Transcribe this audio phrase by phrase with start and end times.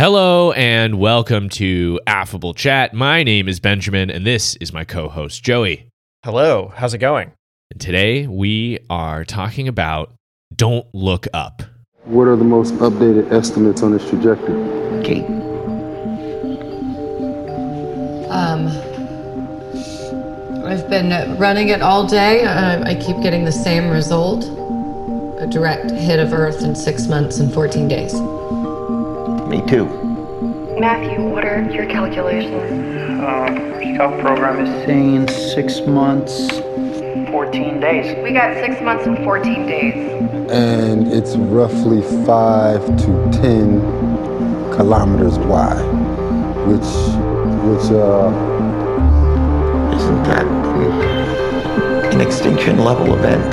[0.00, 2.94] Hello and welcome to Affable Chat.
[2.94, 5.88] My name is Benjamin and this is my co host Joey.
[6.24, 7.32] Hello, how's it going?
[7.70, 10.14] And today we are talking about
[10.56, 11.60] Don't Look Up.
[12.04, 15.04] What are the most updated estimates on its trajectory?
[15.04, 15.26] Kate.
[18.30, 18.68] Um,
[20.64, 22.44] I've been running it all day.
[22.44, 24.44] Uh, I keep getting the same result
[25.42, 28.14] a direct hit of Earth in six months and 14 days.
[29.50, 29.86] Me too.
[30.78, 33.20] Matthew, what are your calculations?
[33.20, 36.60] Uh, scout program is saying six months,
[37.32, 38.16] 14 days.
[38.22, 39.94] We got six months and 14 days.
[40.52, 43.80] And it's roughly 5 to 10
[44.76, 45.82] kilometers wide,
[46.68, 46.86] which,
[47.66, 48.30] which, uh,
[49.96, 50.46] Isn't that
[52.14, 53.52] an extinction level event?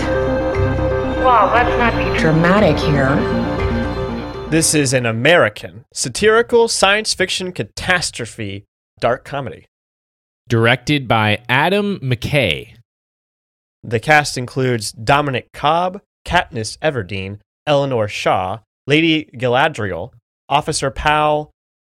[1.26, 3.47] Well, let's not be dramatic here.
[4.50, 8.64] This is an American satirical science fiction catastrophe
[8.98, 9.66] dark comedy.
[10.48, 12.76] Directed by Adam McKay.
[13.84, 20.14] The cast includes Dominic Cobb, Katniss Everdeen, Eleanor Shaw, Lady Galadriel,
[20.48, 21.52] Officer Powell,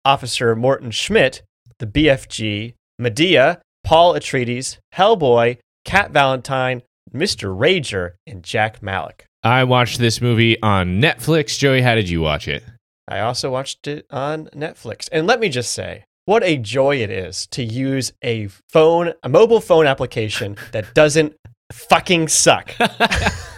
[0.04, 1.44] Officer Morton Schmidt,
[1.78, 6.82] the BFG, Madea, Paul Atreides, Hellboy, Cat Valentine,
[7.14, 7.56] Mr.
[7.56, 9.29] Rager, and Jack Malik.
[9.44, 11.58] I watched this movie on Netflix.
[11.58, 12.62] Joey, how did you watch it?
[13.08, 15.08] I also watched it on Netflix.
[15.14, 19.30] And let me just say, what a joy it is to use a phone, a
[19.30, 21.36] mobile phone application that doesn't
[21.72, 22.76] fucking suck.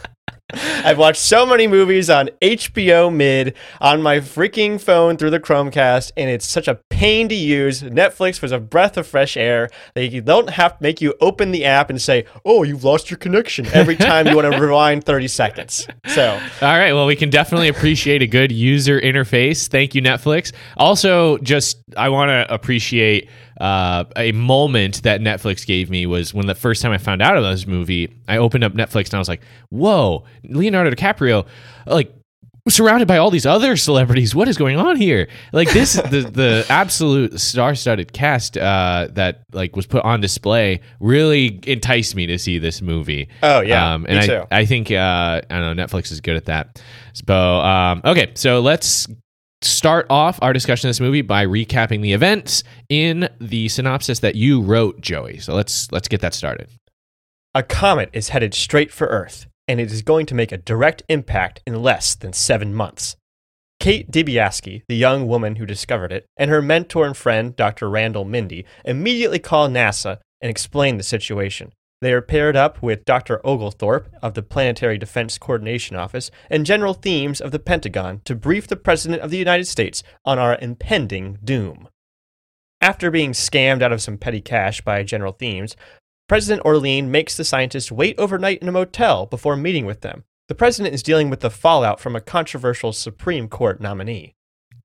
[0.54, 6.12] I've watched so many movies on HBO Mid on my freaking phone through the Chromecast,
[6.18, 7.82] and it's such a pain to use.
[7.82, 9.70] Netflix was a breath of fresh air.
[9.96, 13.18] They don't have to make you open the app and say, "Oh, you've lost your
[13.18, 15.88] connection" every time you want to rewind 30 seconds.
[16.08, 16.94] So, All right.
[16.94, 19.68] Well, we can definitely appreciate a good user interface.
[19.68, 20.52] Thank you, Netflix.
[20.78, 23.30] Also, just I want to appreciate
[23.62, 27.38] uh, a moment that Netflix gave me was when the first time I found out
[27.38, 31.46] about this movie, I opened up Netflix and I was like, "Whoa, Leonardo DiCaprio!"
[31.86, 32.14] Like
[32.70, 34.36] surrounded by all these other celebrities.
[34.36, 35.28] What is going on here?
[35.52, 41.60] Like this, the the absolute star-studded cast uh, that like was put on display really
[41.64, 43.30] enticed me to see this movie.
[43.44, 43.94] Oh, yeah.
[43.94, 44.44] um, Me and I too.
[44.52, 46.82] I think uh, I don't know Netflix is good at that.
[47.14, 49.08] So um, okay, so let's
[49.62, 54.36] start off our discussion of this movie by recapping the events in the synopsis that
[54.36, 55.40] you wrote, Joey.
[55.40, 56.70] So let's let's get that started.
[57.54, 61.04] A comet is headed straight for Earth, and it is going to make a direct
[61.10, 63.16] impact in less than seven months.
[63.80, 67.90] Kate Dibiaski, the young woman who discovered it, and her mentor and friend, Dr.
[67.90, 71.72] Randall Mindy, immediately call NASA and explain the situation.
[72.02, 73.46] They are paired up with Dr.
[73.46, 78.68] Oglethorpe of the Planetary Defense Coordination Office and General Themes of the Pentagon to brief
[78.68, 81.88] the President of the United States on our impending doom.
[82.82, 85.76] After being scammed out of some petty cash by General Themes,
[86.28, 90.24] President Orlean makes the scientists wait overnight in a motel before meeting with them.
[90.48, 94.34] The president is dealing with the fallout from a controversial Supreme Court nominee.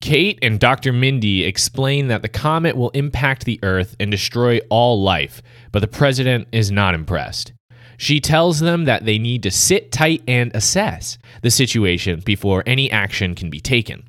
[0.01, 0.93] Kate and Dr.
[0.93, 5.43] Mindy explain that the comet will impact the Earth and destroy all life,
[5.73, 7.53] but the president is not impressed.
[7.97, 12.91] She tells them that they need to sit tight and assess the situation before any
[12.91, 14.05] action can be taken.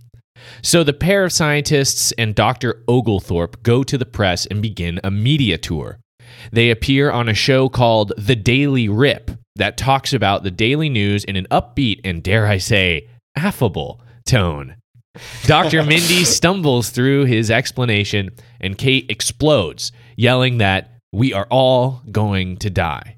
[0.62, 2.84] So the pair of scientists and Dr.
[2.88, 6.00] Oglethorpe go to the press and begin a media tour.
[6.52, 11.24] They appear on a show called The Daily Rip that talks about the daily news
[11.24, 14.76] in an upbeat and, dare I say, affable tone.
[15.46, 15.84] Dr.
[15.84, 22.70] Mindy stumbles through his explanation, and Kate explodes, yelling that we are all going to
[22.70, 23.18] die.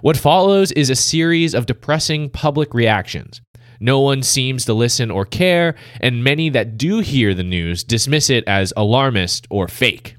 [0.00, 3.40] What follows is a series of depressing public reactions.
[3.80, 8.30] No one seems to listen or care, and many that do hear the news dismiss
[8.30, 10.16] it as alarmist or fake.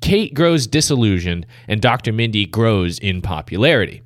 [0.00, 2.12] Kate grows disillusioned, and Dr.
[2.12, 4.02] Mindy grows in popularity.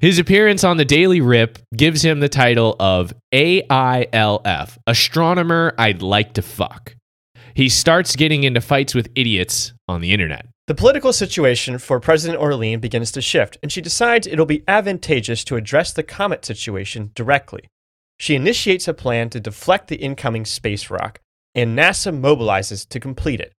[0.00, 6.34] His appearance on the Daily Rip gives him the title of AILF, Astronomer I'd Like
[6.34, 6.94] to Fuck.
[7.54, 10.46] He starts getting into fights with idiots on the internet.
[10.66, 15.44] The political situation for President Orlean begins to shift, and she decides it'll be advantageous
[15.44, 17.66] to address the comet situation directly.
[18.18, 21.20] She initiates a plan to deflect the incoming space rock,
[21.54, 23.54] and NASA mobilizes to complete it.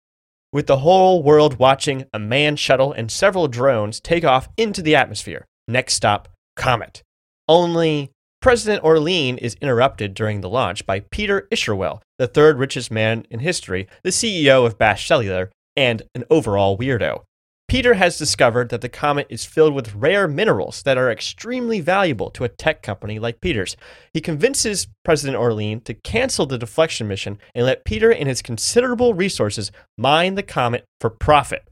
[0.53, 4.97] With the whole world watching, a manned shuttle and several drones take off into the
[4.97, 5.47] atmosphere.
[5.69, 7.03] Next stop, Comet.
[7.49, 13.27] Only President Orlean is interrupted during the launch by Peter Isherwell, the third richest man
[13.31, 17.23] in history, the CEO of Bash Cellular, and an overall weirdo.
[17.69, 22.31] Peter has discovered that the comet is filled with rare minerals that are extremely valuable
[22.31, 23.77] to a tech company like Peter's.
[24.15, 29.15] He convinces President Orlean to cancel the deflection mission and let Peter and his considerable
[29.15, 31.69] resources mine the comet for profit.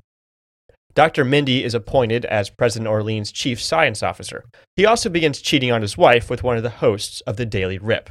[0.95, 1.25] Dr.
[1.25, 4.45] Mindy is appointed as President Orlean's chief science officer.
[4.77, 7.79] He also begins cheating on his wife with one of the hosts of the Daily
[7.79, 8.11] Rip.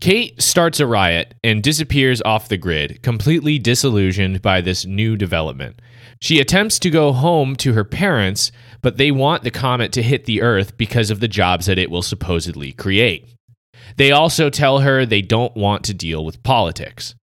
[0.00, 5.80] Kate starts a riot and disappears off the grid, completely disillusioned by this new development.
[6.20, 8.52] She attempts to go home to her parents,
[8.82, 11.90] but they want the comet to hit the Earth because of the jobs that it
[11.90, 13.28] will supposedly create.
[13.96, 17.14] They also tell her they don't want to deal with politics.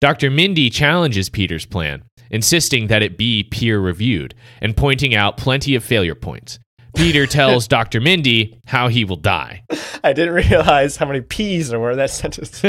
[0.00, 0.30] Dr.
[0.30, 5.84] Mindy challenges Peter's plan, insisting that it be peer reviewed and pointing out plenty of
[5.84, 6.58] failure points.
[6.96, 8.00] Peter tells Dr.
[8.00, 9.62] Mindy how he will die.
[10.04, 12.64] I didn't realize how many P's there were in that sentence.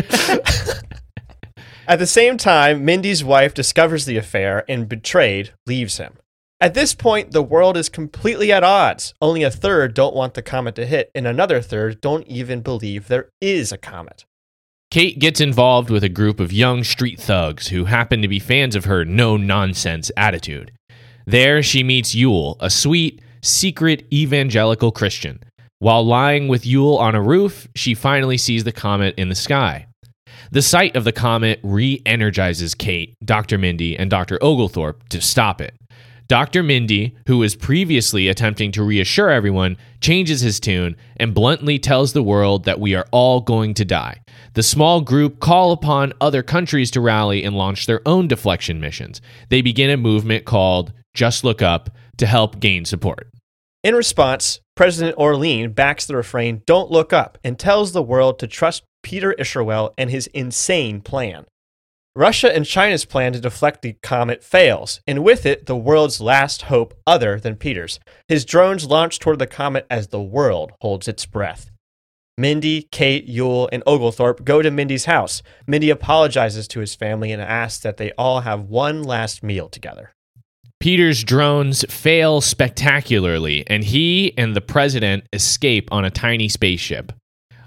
[1.88, 6.18] At the same time, Mindy's wife discovers the affair and, betrayed, leaves him.
[6.60, 9.13] At this point, the world is completely at odds.
[9.22, 13.07] Only a third don't want the comet to hit, and another third don't even believe
[13.07, 14.25] there is a comet.
[14.92, 18.76] Kate gets involved with a group of young street thugs who happen to be fans
[18.76, 20.70] of her no nonsense attitude.
[21.26, 25.42] There, she meets Yule, a sweet, secret evangelical Christian.
[25.80, 29.88] While lying with Yule on a roof, she finally sees the comet in the sky.
[30.52, 33.58] The sight of the comet re energizes Kate, Dr.
[33.58, 34.38] Mindy, and Dr.
[34.44, 35.74] Oglethorpe to stop it.
[36.31, 36.63] Dr.
[36.63, 42.24] Mindy, who was previously attempting to reassure everyone, changes his tune and bluntly tells the
[42.24, 44.22] world that we are all going to die.
[44.54, 49.19] The small group call upon other countries to rally and launch their own deflection missions.
[49.50, 53.27] They begin a movement called Just Look Up to help gain support.
[53.84, 58.48] In response, President Orlean backs the refrain, Don't look up, and tells the world to
[58.48, 61.44] trust Peter Isherwell and his insane plan.
[62.16, 66.63] Russia and China's plan to deflect the comet fails, and with it, the world's last
[66.63, 68.02] hope other than Peter's.
[68.28, 71.72] His drones launch toward the comet as the world holds its breath.
[72.38, 75.42] Mindy, Kate, Yule, and Oglethorpe go to Mindy's house.
[75.68, 80.12] Mindy apologizes to his family and asks that they all have one last meal together.
[80.81, 87.13] Peter's drones fail spectacularly, and he and the president escape on a tiny spaceship.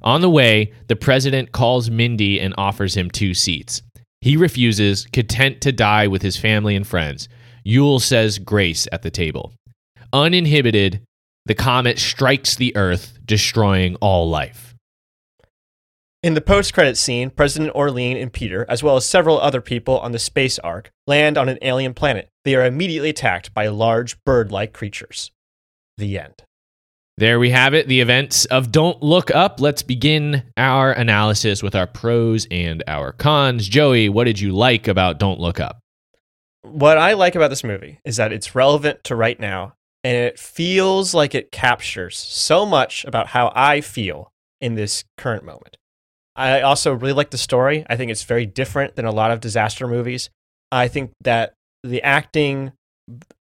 [0.02, 3.80] On the way, the president calls Mindy and offers him two seats.
[4.24, 7.28] He refuses, content to die with his family and friends.
[7.62, 9.52] Yule says grace at the table.
[10.14, 11.02] Uninhibited,
[11.44, 14.74] the comet strikes the Earth, destroying all life.
[16.22, 19.98] In the post credit scene, President Orlean and Peter, as well as several other people
[19.98, 22.30] on the space ark, land on an alien planet.
[22.46, 25.32] They are immediately attacked by large bird like creatures.
[25.98, 26.44] The end.
[27.16, 29.60] There we have it, the events of Don't Look Up.
[29.60, 33.68] Let's begin our analysis with our pros and our cons.
[33.68, 35.78] Joey, what did you like about Don't Look Up?
[36.62, 40.40] What I like about this movie is that it's relevant to right now, and it
[40.40, 45.76] feels like it captures so much about how I feel in this current moment.
[46.34, 47.86] I also really like the story.
[47.88, 50.30] I think it's very different than a lot of disaster movies.
[50.72, 52.72] I think that the acting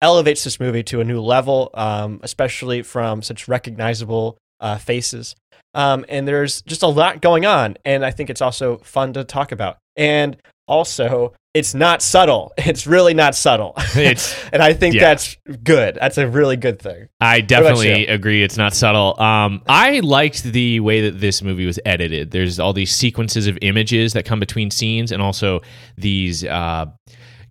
[0.02, 5.36] elevates this movie to a new level, um, especially from such recognizable uh, faces.
[5.74, 9.24] Um, and there's just a lot going on, and I think it's also fun to
[9.24, 9.78] talk about.
[9.96, 10.38] And
[10.68, 12.54] also, it's not subtle.
[12.72, 13.74] It's really not subtle.
[13.96, 15.02] It's and I think yeah.
[15.02, 15.96] that's good.
[15.96, 17.08] That's a really good thing.
[17.20, 18.44] I definitely agree.
[18.44, 19.20] It's not subtle.
[19.20, 22.32] Um, I liked the way that this movie was edited.
[22.32, 25.62] There's all these sequences of images that come between scenes, and also
[25.98, 26.86] these uh,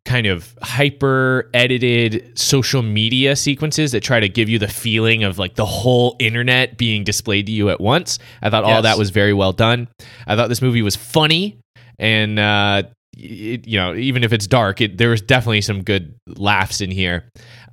[0.05, 5.39] kind of hyper edited social media sequences that try to give you the feeling of
[5.39, 8.19] like the whole internet being displayed to you at once.
[8.43, 9.89] I thought all that was very well done.
[10.27, 11.61] I thought this movie was funny
[11.99, 12.83] and uh,
[13.17, 16.91] it, you know even if it's dark, it, there was definitely some good laughs in
[16.91, 17.31] here.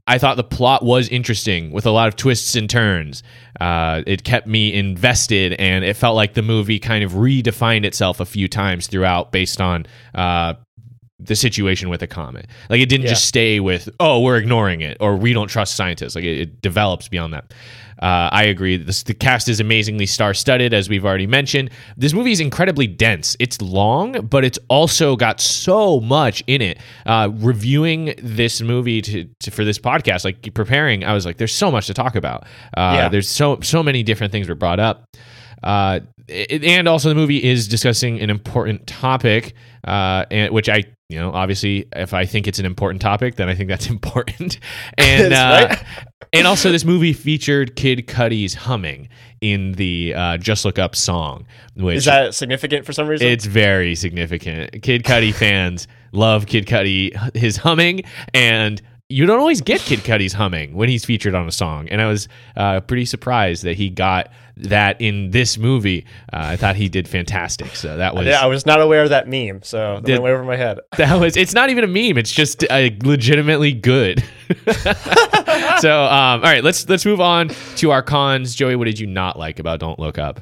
[0.10, 3.24] I thought the plot was interesting with a lot of twists and turns.
[3.60, 8.22] Uh, it kept me invested, and it felt like the movie kind of redefined itself
[8.22, 10.54] a few times throughout based on uh,
[11.20, 12.48] the situation with the comet.
[12.70, 13.10] Like it didn't Yeah.
[13.12, 16.16] just stay with, oh, we're ignoring it or we don't trust scientists.
[16.16, 17.54] Like it, it develops beyond that.
[18.00, 18.78] Uh, I agree.
[18.78, 21.72] This, the cast is amazingly star studded, as we've already mentioned.
[21.98, 23.36] This movie is incredibly dense.
[23.40, 26.78] It's long, but it's also got so much in it.
[27.08, 31.52] Uh, reviewing this movie to, to, for this podcast, like preparing, I was like, there's
[31.56, 32.44] so much to talk about.
[32.78, 33.10] Uh, Yeah.
[33.10, 35.10] There's so so many different things were brought up.
[35.64, 39.54] Uh, it- and also the movie is discussing an important topic,
[39.86, 43.48] uh, and which I, you know, obviously, if I think it's an important topic, then
[43.50, 44.60] I think that's important.
[44.98, 45.84] And uh, Right?
[46.34, 49.08] and also, this movie featured Kid Cudi's humming
[49.40, 53.28] in the uh, "Just Look Up" song, which Is that significant for some reason?
[53.28, 54.82] it's very significant.
[54.82, 58.02] Kid Cudi fans love Kid Cudi, his humming,
[58.34, 62.02] and you don't always get Kid Cudi's humming when he's featured on a song, and
[62.02, 66.06] I was uh, pretty surprised that he got that in this movie.
[66.34, 67.76] Uh, I thought he did fantastic.
[67.76, 70.24] So that was Yeah, I was not aware of that meme, so that Did- went
[70.24, 70.80] way over my head.
[70.98, 71.38] that was.
[71.38, 72.18] It's not even a meme.
[72.18, 74.24] It's just uh, legitimately good.
[75.80, 78.56] so um, all right, let's let's move on to our cons.
[78.56, 80.42] Joey, what did you not like about Don't Look Up?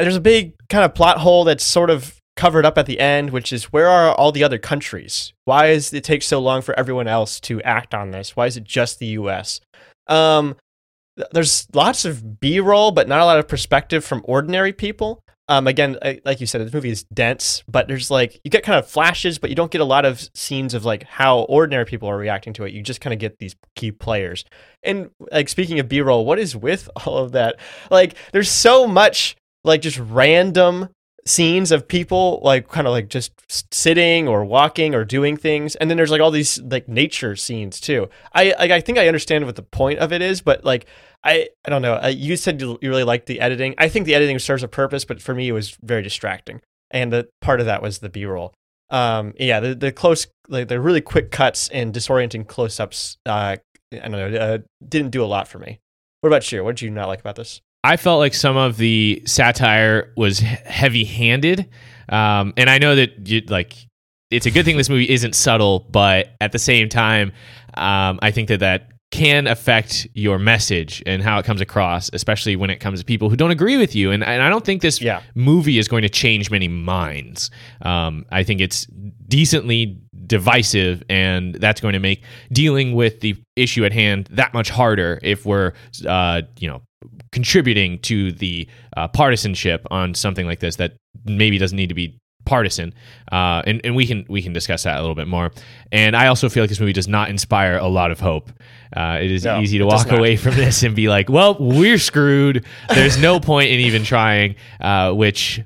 [0.00, 3.30] There's a big kind of plot hole that's sort of covered up at the end,
[3.30, 5.32] which is where are all the other countries?
[5.44, 8.34] Why is it take so long for everyone else to act on this?
[8.36, 9.60] Why is it just the U.S.?
[10.08, 10.56] Um,
[11.16, 15.20] th- there's lots of B-roll, but not a lot of perspective from ordinary people.
[15.46, 18.64] Um, again, I- like you said, this movie is dense, but there's like you get
[18.64, 21.84] kind of flashes, but you don't get a lot of scenes of like how ordinary
[21.84, 22.72] people are reacting to it.
[22.72, 24.44] You just kind of get these key players.
[24.82, 27.56] And like speaking of B-roll, what is with all of that?
[27.90, 30.88] Like, there's so much like just random
[31.26, 33.32] scenes of people like kind of like just
[33.72, 37.80] sitting or walking or doing things and then there's like all these like nature scenes
[37.80, 38.08] too.
[38.34, 40.86] I like, i think i understand what the point of it is but like
[41.22, 41.98] i i don't know.
[42.08, 43.74] You said you you really liked the editing.
[43.78, 47.12] I think the editing serves a purpose but for me it was very distracting and
[47.12, 48.52] the part of that was the b-roll.
[48.90, 53.56] Um yeah the, the close like the really quick cuts and disorienting close-ups uh
[53.92, 55.80] i don't know uh, didn't do a lot for me.
[56.20, 56.62] What about you?
[56.64, 60.38] What did you not like about this I felt like some of the satire was
[60.40, 61.68] heavy handed.
[62.08, 63.74] Um, and I know that you, like
[64.30, 67.32] it's a good thing this movie isn't subtle, but at the same time,
[67.74, 72.56] um, I think that that can affect your message and how it comes across, especially
[72.56, 74.10] when it comes to people who don't agree with you.
[74.10, 75.20] And, and I don't think this Yeah.
[75.36, 77.50] movie is going to change many minds.
[77.82, 78.86] Um, I think it's
[79.28, 84.70] decently divisive, and that's going to make dealing with the issue at hand that much
[84.70, 85.74] harder if we're,
[86.08, 86.82] uh, you know,
[87.32, 90.94] contributing to the uh, partisanship on something like this that
[91.24, 92.92] maybe doesn't need to be partisan.
[93.32, 95.50] Uh, and, and we can we can discuss that a little bit more.
[95.92, 98.50] And i also feel like this movie does not inspire a lot of hope.
[98.94, 101.98] Uh, it is No, easy to walk away from this and be like well we're
[101.98, 102.64] screwed.
[102.88, 105.60] There's no point in even trying uh, which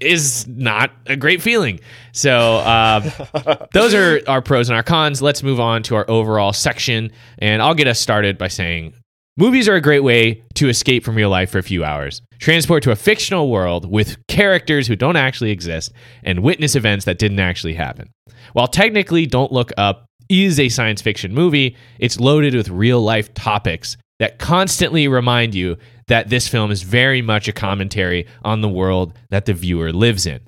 [0.00, 1.80] is not a great feeling.
[2.12, 5.22] So uh, those are our pros and our cons.
[5.22, 8.94] Let's move on to our overall section, and I'll get us started by saying
[9.36, 12.82] movies are a great way to escape from real life for a few hours, transport
[12.82, 17.40] to a fictional world with characters who don't actually exist, and witness events that didn't
[17.40, 18.10] actually happen.
[18.52, 23.32] While technically Don't Look Up is a science fiction movie, it's loaded with real life
[23.34, 25.76] topics that constantly remind you
[26.08, 30.26] that this film is very much a commentary on the world that the viewer lives
[30.26, 30.40] in.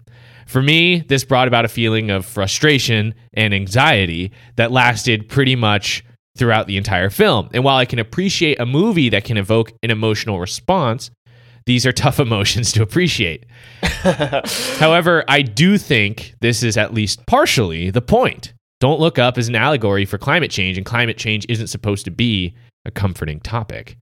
[0.46, 6.04] For me, this brought about a feeling of frustration and anxiety that lasted pretty much
[6.36, 7.48] throughout the entire film.
[7.52, 11.10] And while I can appreciate a movie that can evoke an emotional response,
[11.66, 13.46] these are tough emotions to appreciate.
[14.78, 18.52] However, I do think this is at least partially the point.
[18.80, 22.10] Don't Look Up is an allegory for climate change, and climate change isn't supposed to
[22.10, 23.96] be a comforting topic.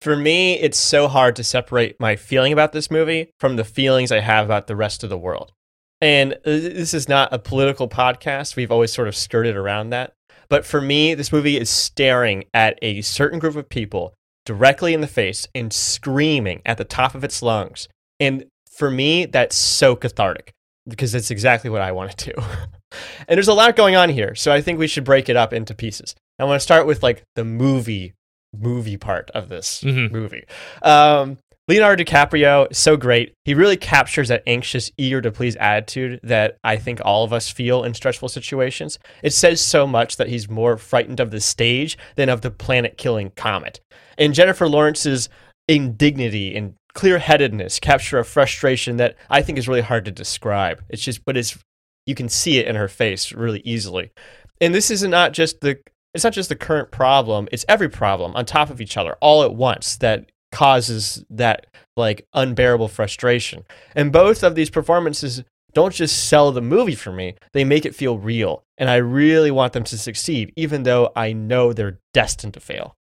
[0.00, 4.12] For me, it's so hard to separate my feeling about this movie from the feelings
[4.12, 5.52] I have about the rest of the world.
[6.00, 8.56] And uh, this is not a political podcast.
[8.56, 10.12] We've always sort of skirted around that.
[10.48, 15.00] But for me, this movie is staring at a certain group of people directly in
[15.00, 17.88] the face and screaming at the top of its lungs.
[18.20, 20.52] And for me, that's so cathartic
[20.88, 22.40] because that's exactly what I want to do.
[23.28, 24.34] and there's a lot going on here.
[24.34, 26.14] So I think we should break it up into pieces.
[26.38, 28.14] I want to start with like the movie
[28.56, 30.10] movie part of this Mhm.
[30.12, 30.44] movie.
[30.80, 33.34] Um, Leonardo DiCaprio is so great.
[33.44, 37.50] He really captures that anxious, eager to please attitude that I think all of us
[37.50, 39.00] feel in stressful situations.
[39.20, 42.96] It says so much that he's more frightened of the stage than of the planet
[42.96, 43.80] killing comet.
[44.16, 45.28] And Jennifer Lawrence's
[45.66, 50.84] indignity and clear headedness capture a frustration that I think is really hard to describe.
[50.88, 51.58] It's just, but it's,
[52.06, 54.12] you can see it in her face really easily.
[54.60, 55.80] And this is not just the,
[56.14, 59.42] it's not just the current problem, it's every problem on top of each other all
[59.42, 61.66] at once that causes that
[61.98, 63.62] like unbearable frustration.
[63.94, 65.44] And both of these performances
[65.74, 68.64] don't just sell the movie for me, they make it feel real.
[68.78, 72.96] And I really want them to succeed, even though I know they're destined to fail.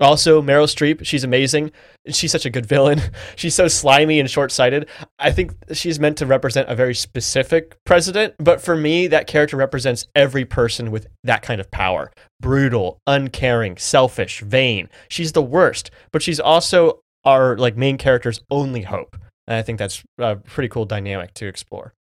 [0.00, 1.70] Also, Meryl Streep, she's amazing.
[2.08, 3.00] She's such a good villain.
[3.36, 4.88] She's so slimy and short sighted.
[5.18, 9.56] I think she's meant to represent a very specific president, but for me, that character
[9.56, 14.90] represents every person with that kind of power brutal, uncaring, selfish, vain.
[15.08, 19.16] She's the worst, but she's also our like main character's only hope.
[19.46, 21.94] And I think that's a pretty cool dynamic to explore.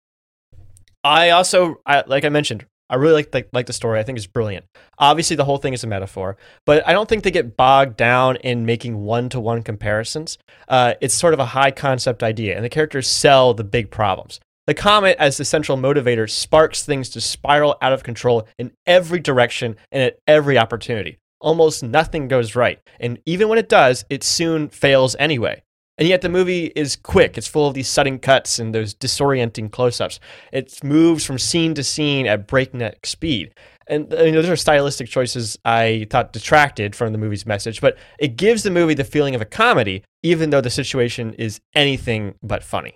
[1.03, 3.99] I also, I, like I mentioned, I really like the, like the story.
[3.99, 4.67] I think it's brilliant.
[4.99, 8.35] Obviously, the whole thing is a metaphor, but I don't think they get bogged down
[8.35, 10.37] in making one to one comparisons.
[10.67, 14.39] Uh, it's sort of a high concept idea, and the characters sell the big problems.
[14.67, 19.19] The comet, as the central motivator, sparks things to spiral out of control in every
[19.19, 21.17] direction and at every opportunity.
[21.41, 22.79] Almost nothing goes right.
[22.99, 25.62] And even when it does, it soon fails anyway.
[25.97, 27.37] And yet the movie is quick.
[27.37, 30.19] It's full of these sudden cuts and those disorienting close ups.
[30.51, 33.53] It moves from scene to scene at breakneck speed.
[33.87, 37.79] And uh, you know, those are stylistic choices I thought detracted from the movie's message,
[37.79, 41.59] but it gives the movie the feeling of a comedy, even though the situation is
[41.75, 42.95] anything but funny.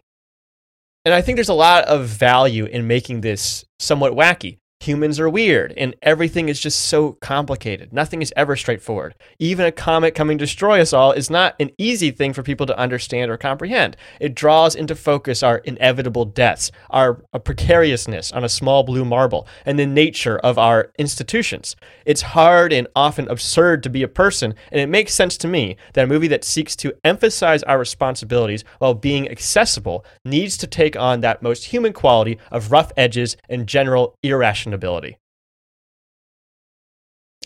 [1.05, 5.29] And I think there's a lot of value in making this somewhat wacky humans are
[5.29, 7.91] weird and everything is just so complicated.
[7.91, 9.15] Nothing is ever straightforward.
[9.39, 12.65] Even a comet coming to destroy us all is not an easy thing for people
[12.67, 13.97] to understand or comprehend.
[14.19, 19.47] It draws into focus our inevitable deaths, our uh, precariousness on a small blue marble,
[19.65, 21.75] and the nature of our institutions.
[22.05, 25.75] It's hard and often absurd to be a person, and it makes sense to me
[25.93, 30.95] that a movie that seeks to emphasize our responsibilities while being accessible needs to take
[30.95, 35.17] on that most human quality of rough edges and general irrationality ability.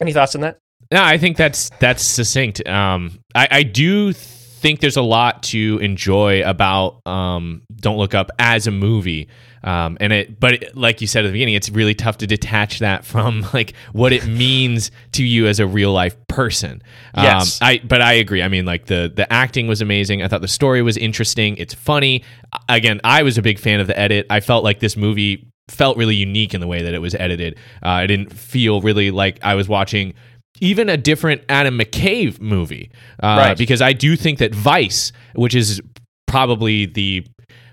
[0.02, 0.60] Any thoughts on that?
[0.92, 2.66] No, I think that's that's succinct.
[2.68, 8.30] Um, I, I do think there's a lot to enjoy about um, Don't Look Up
[8.40, 9.28] as a movie.
[9.64, 12.28] Um, and it, but it, like you said at the beginning, it's really tough to
[12.28, 16.82] detach that from like what it means to you as a real life person.
[17.14, 17.60] Um, Yes.
[17.62, 18.42] I, but I agree.
[18.42, 20.24] I mean, like the the acting was amazing.
[20.24, 21.58] I thought the story was interesting.
[21.58, 22.24] It's funny.
[22.68, 24.26] Again, I was a big fan of the edit.
[24.30, 27.56] I felt like this movie felt really unique in the way that it was edited.
[27.84, 30.14] Uh, I didn't feel really like I was watching
[30.60, 32.92] even a different Adam McKay movie,
[33.24, 33.58] uh, Right.
[33.58, 35.82] because I do think that Vice, which is
[36.28, 37.26] probably the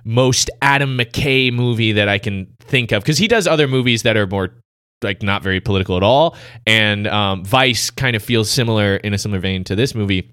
[0.05, 4.17] most Adam McKay movie that I can think of, because he does other movies that
[4.17, 4.55] are more
[5.03, 6.37] like not very political at all,
[6.67, 10.33] and um, Vice kind of feels similar in a similar vein to this movie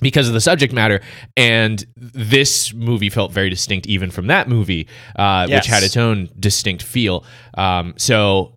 [0.00, 1.00] because of the subject matter.
[1.36, 5.58] And this movie felt very distinct even from that movie, uh, Yes.
[5.62, 7.24] which had its own distinct feel.
[7.54, 8.54] Um, so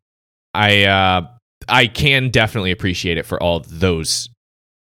[0.54, 1.28] I uh,
[1.68, 4.30] I can definitely appreciate it for all those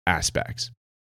[0.06, 0.70] aspects.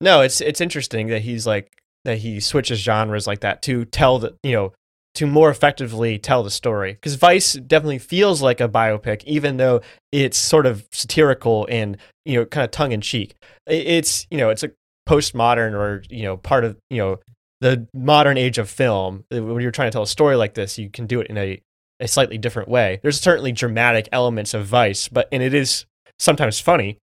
[0.01, 1.69] No, it's it's interesting that he's like
[2.05, 4.73] that he switches genres like that to tell the you know
[5.15, 9.81] to more effectively tell the story because Vice definitely feels like a biopic even though
[10.13, 13.35] it's sort of satirical and you know kind of tongue in cheek.
[13.67, 14.71] It's you know it's a
[15.09, 17.19] postmodern or you know part of you know
[17.61, 19.25] the modern age of film.
[19.31, 21.61] When you're trying to tell a story like this, you can do it in a
[22.01, 23.01] a slightly different way.
[23.03, 25.87] There's certainly dramatic elements of Vice, but and it is
[26.19, 26.99] sometimes funny.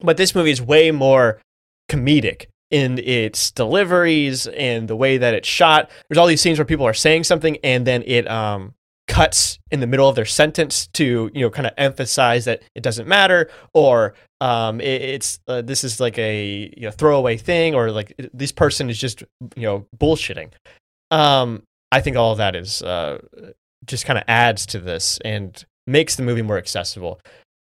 [0.00, 1.40] But this movie is way more
[1.90, 5.90] comedic in its deliveries and the way that it's shot.
[6.08, 8.74] There's all these scenes where people are saying something and then it um,
[9.06, 12.82] cuts in the middle of their sentence to you know kind of emphasize that it
[12.82, 17.74] doesn't matter or um, it, it's uh, this is like a you know throwaway thing
[17.74, 19.22] or like this person is just
[19.56, 20.52] you know bullshitting.
[21.10, 21.62] Um,
[21.92, 23.18] I think all of that is uh,
[23.86, 27.20] just kind of adds to this and makes the movie more accessible.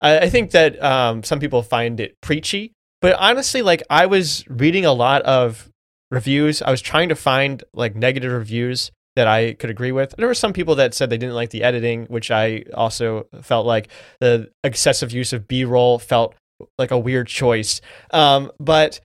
[0.01, 4.43] I, I think that um, some people find it preachy, but honestly, like I was
[4.49, 5.69] reading a lot of
[6.09, 6.61] reviews.
[6.61, 10.15] I was trying to find like negative reviews that I could agree with.
[10.17, 13.65] There were some people that said they didn't like the editing, which I also felt
[13.65, 16.33] like the excessive use of B-roll felt
[16.79, 17.81] like a weird choice.
[18.11, 18.99] Um, but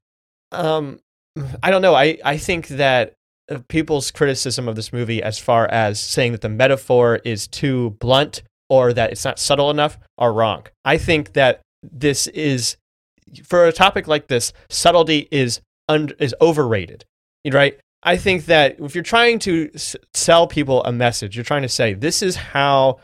[0.52, 1.00] um,
[1.62, 1.94] I don't know.
[1.94, 3.14] I, I think that
[3.68, 8.42] people's criticism of this movie, as far as saying that the metaphor is too blunt
[8.70, 10.64] or that it's not subtle enough, are wrong.
[10.84, 12.76] I think that this is,
[13.44, 17.04] for a topic like this, subtlety is un- is overrated.
[17.50, 17.80] Right?
[18.02, 21.68] I think that if you're trying to s- sell people a message, you're trying to
[21.68, 22.98] say this is how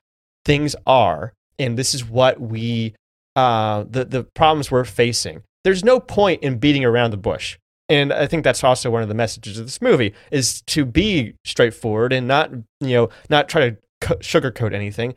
[0.44, 2.94] things are, and this is what we
[3.36, 5.42] uh, the the problems we're facing.
[5.64, 7.58] There's no point in beating around the bush.
[7.88, 11.34] And I think that's also one of the messages of this movie is to be
[11.44, 15.14] straightforward and not, you know, not try to co- sugarcoat anything.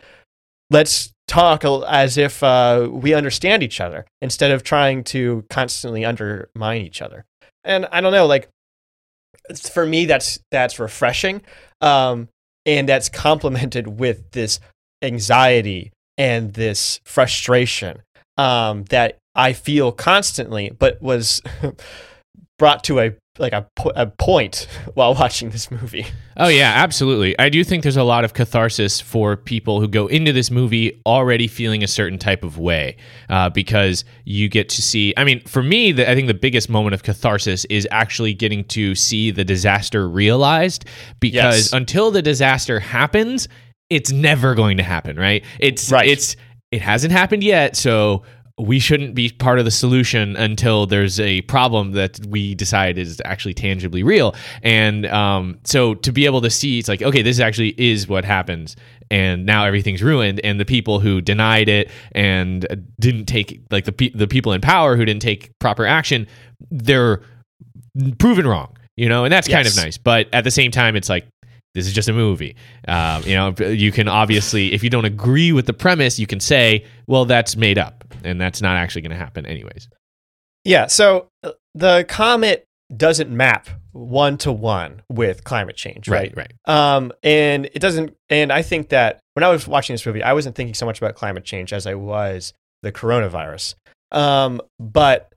[0.70, 6.82] Let's talk as if uh, we understand each other instead of trying to constantly undermine
[6.82, 7.26] each other.
[7.65, 8.48] And I don't know, like
[9.72, 11.42] for me, that's that's refreshing,
[11.82, 12.30] um,
[12.66, 14.60] and that's complemented with this
[15.02, 18.02] anxiety and this frustration
[18.38, 21.42] um, that I feel constantly, but was
[22.60, 26.06] brought to a like a, po- a point while watching this movie.
[26.38, 27.38] Oh yeah, absolutely.
[27.39, 31.02] I do think there's a lot of catharsis for people who go into this movie
[31.06, 32.98] already feeling a certain type of way,
[33.30, 35.13] uh, because you get to see.
[35.17, 38.63] I mean, for me, the, I think the biggest moment of catharsis is actually getting
[38.65, 40.86] to see the disaster realized.
[41.20, 41.74] Because Yes.
[41.74, 43.48] until the disaster happens,
[43.89, 45.44] it's never going to happen, right?
[45.60, 46.08] It's Right.
[46.10, 46.36] It's
[46.72, 48.24] it hasn't happened yet, so
[48.58, 53.22] we shouldn't be part of the solution until there's a problem that we decide is
[53.26, 54.36] actually tangibly real.
[54.62, 58.26] And um, so to be able to see, it's like, okay, this actually is what
[58.26, 58.76] happens.
[59.10, 60.40] And now everything's ruined.
[60.44, 62.66] And the people who denied it and
[63.00, 66.28] didn't take, like the, pe- the people in power who didn't take proper action,
[66.70, 67.22] they're
[68.20, 69.24] proven wrong, you know?
[69.24, 69.98] And that's kind of nice.
[69.98, 71.28] But at the same time, it's like,
[71.74, 72.58] this is just a movie.
[72.88, 76.42] Um, you know, you can obviously, if you don't agree with the premise, you can
[76.42, 79.88] say, well, that's made up and that's not actually going to happen anyways.
[80.64, 86.34] Yeah, so uh, the comet doesn't map one to one with climate change, right?
[86.36, 86.54] Right.
[86.66, 88.16] Um, and it doesn't.
[88.30, 91.00] And I think that when I was watching this movie, I wasn't thinking so much
[91.00, 92.54] about climate change as I was
[92.84, 93.76] the coronavirus.
[94.12, 95.32] Um, but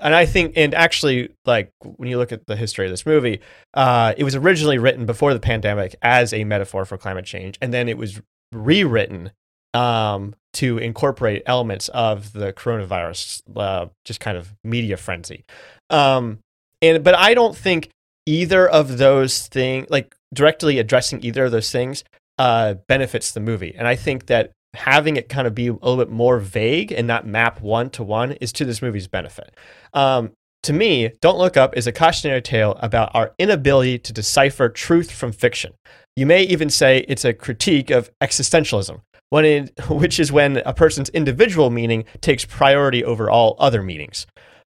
[0.00, 3.40] and I think, and actually, like when you look at the history of this movie,
[3.74, 7.72] uh, it was originally written before the pandemic as a metaphor for climate change, and
[7.72, 8.20] then it was
[8.52, 9.32] rewritten
[9.74, 15.44] um, to incorporate elements of the coronavirus, uh, just kind of media frenzy.
[15.90, 16.38] Um,
[16.80, 17.88] and but I don't think
[18.26, 22.04] either of those things, like directly addressing either of those things,
[22.38, 23.74] uh, benefits the movie.
[23.76, 27.06] And I think that having it kind of be a little bit more vague and
[27.06, 29.54] not map one to one is to this movie's benefit.
[29.92, 30.32] Um,
[30.62, 35.10] to me, Don't Look Up is a cautionary tale about our inability to decipher truth
[35.10, 35.74] from fiction.
[36.16, 39.00] You may even say it's a critique of existentialism,
[39.32, 44.26] when it, which is when a person's individual meaning takes priority over all other meanings.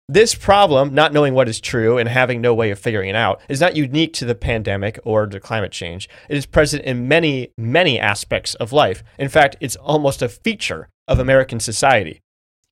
[0.10, 3.40] This problem, not knowing what is true and having no way of figuring it out,
[3.48, 6.10] is not unique to the pandemic or to climate change.
[6.28, 9.02] It is present in many, many aspects of life.
[9.18, 12.20] In fact, it's almost a feature of American society.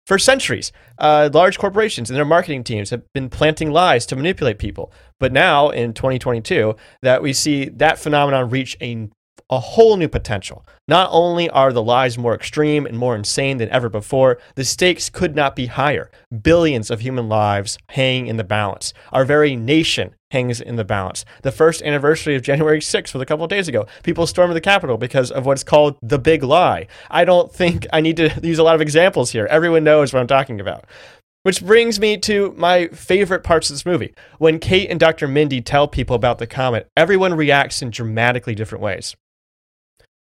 [0.07, 4.57] For centuries, uh, large corporations and their marketing teams have been planting lies to manipulate
[4.57, 4.91] people.
[5.19, 9.09] But now, in 2022, that we see that phenomenon reach a
[9.49, 10.65] a whole new potential.
[10.87, 15.09] Not only are the lies more extreme and more insane than ever before, the stakes
[15.09, 16.11] could not be higher.
[16.41, 18.93] Billions of human lives hang in the balance.
[19.11, 21.23] Our very nation hangs in the balance.
[21.43, 23.87] The first anniversary of January 6th was a couple of days ago.
[24.03, 26.87] People stormed the Capitol because of what's called the big lie.
[27.09, 29.45] I don't think I need to use a lot of examples here.
[29.49, 30.85] Everyone knows what I'm talking about.
[31.43, 34.13] Which brings me to my favorite parts of this movie.
[34.37, 35.29] When Kate and Dr.
[35.29, 39.15] Mindy tell people about the comet, everyone reacts in dramatically different ways.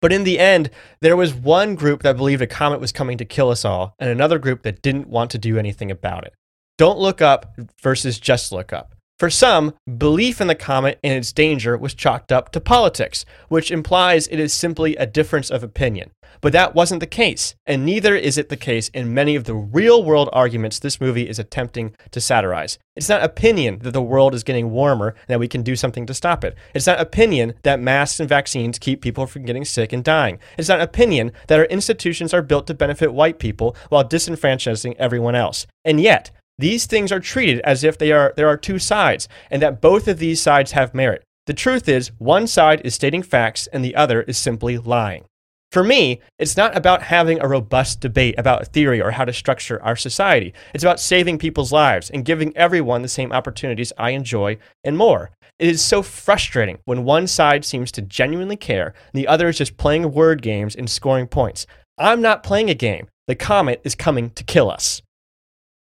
[0.00, 3.24] But in the end, there was one group that believed a comet was coming to
[3.24, 6.34] kill us all, and another group that didn't want to do anything about it.
[6.78, 8.94] Don't look up versus just look up.
[9.18, 13.70] For some, belief in the comet and its danger was chalked up to politics, which
[13.70, 16.10] implies it is simply a difference of opinion.
[16.40, 19.54] But that wasn't the case, and neither is it the case in many of the
[19.54, 22.78] real world arguments this movie is attempting to satirize.
[22.94, 26.06] It's not opinion that the world is getting warmer and that we can do something
[26.06, 26.56] to stop it.
[26.74, 30.38] It's not opinion that masks and vaccines keep people from getting sick and dying.
[30.56, 35.34] It's not opinion that our institutions are built to benefit white people while disenfranchising everyone
[35.34, 35.66] else.
[35.84, 39.60] And yet, these things are treated as if they are there are two sides and
[39.60, 41.22] that both of these sides have merit.
[41.46, 45.26] The truth is, one side is stating facts and the other is simply lying.
[45.72, 49.82] For me, it's not about having a robust debate about theory or how to structure
[49.82, 50.54] our society.
[50.72, 55.30] It's about saving people's lives and giving everyone the same opportunities I enjoy and more.
[55.58, 59.58] It is so frustrating when one side seems to genuinely care and the other is
[59.58, 61.66] just playing word games and scoring points.
[61.98, 63.08] I'm not playing a game.
[63.26, 65.02] The comet is coming to kill us.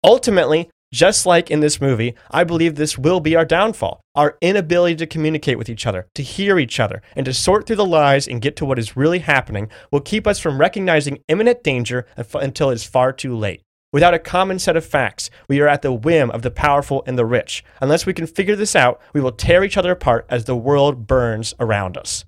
[0.03, 3.99] Ultimately, just like in this movie, I believe this will be our downfall.
[4.13, 7.77] Our inability to communicate with each other, to hear each other, and to sort through
[7.77, 11.63] the lies and get to what is really happening will keep us from recognizing imminent
[11.63, 13.61] danger until it's far too late.
[13.91, 17.17] Without a common set of facts, we are at the whim of the powerful and
[17.17, 17.63] the rich.
[17.81, 21.07] Unless we can figure this out, we will tear each other apart as the world
[21.07, 22.23] burns around us.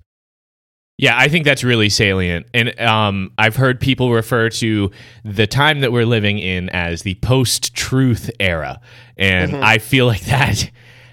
[0.98, 2.46] Yeah, I think that's really salient.
[2.54, 4.90] And um, I've heard people refer to
[5.24, 8.80] the time that we're living in as the post truth era.
[9.18, 10.70] And I feel like that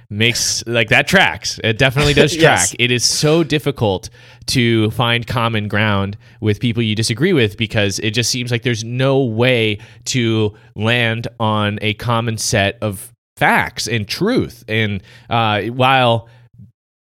[0.09, 1.59] makes, like, that tracks.
[1.65, 2.41] It definitely does track.
[2.41, 2.75] Yes.
[2.79, 4.09] It is so difficult
[4.47, 8.85] to find common ground with people you disagree with because it just seems like there's
[8.85, 14.63] no way to land on a common set of facts and truth.
[14.69, 16.29] And uh, while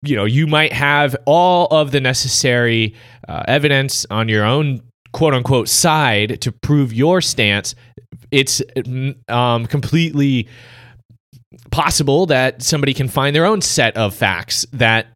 [0.06, 2.94] you know you might have all of the necessary
[3.28, 4.80] uh, evidence on your own
[5.12, 7.74] quote unquote side to prove your stance.
[8.30, 8.60] It's
[9.28, 10.48] um, completely
[11.70, 15.06] possible that somebody can find their own set of facts that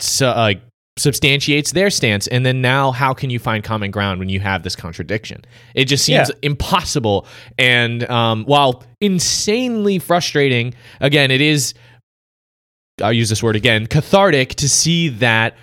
[0.00, 0.54] su- uh,
[0.96, 2.26] substantiates their stance.
[2.28, 5.42] And then now how can you find common ground when you have this contradiction?
[5.74, 6.34] It just seems Yeah.
[6.42, 7.26] impossible.
[7.58, 11.74] And um, while insanely frustrating again it is
[13.02, 15.56] I'll use this word again, cathartic to see that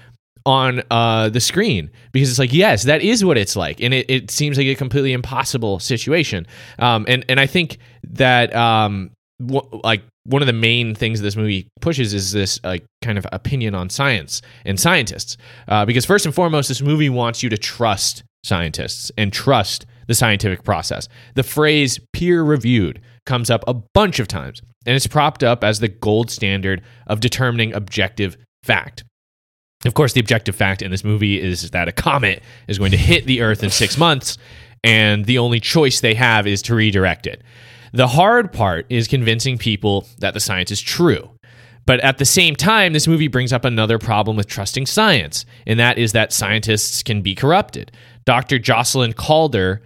[0.46, 1.89] on uh, the screen.
[2.12, 3.82] Because it's like yes that is what it's like.
[3.82, 6.48] And it, it seems like a completely impossible situation.
[6.80, 9.12] Um, and and I think that um,
[9.46, 13.26] w- like one of the main things this movie pushes is this like kind of
[13.32, 15.38] opinion on science and scientists.
[15.67, 20.13] Uh, because first and foremost this movie wants you to trust scientists and trust the
[20.13, 21.08] scientific process.
[21.36, 25.80] The phrase peer reviewed comes up a bunch of times and it's propped up as
[25.80, 29.04] the gold standard of determining objective fact
[29.86, 32.98] of course, the objective fact in this movie is that a comet is going to
[32.98, 34.38] hit the Earth in six months,
[34.84, 37.41] and the only choice they have is to redirect it.
[37.94, 41.30] The hard part is convincing people that the science is true.
[41.86, 45.80] But at the same time, this movie brings up another problem with trusting science, and
[45.80, 47.91] that is that scientists can be corrupted.
[48.24, 48.60] Dr.
[48.60, 49.82] Jocelyn Calder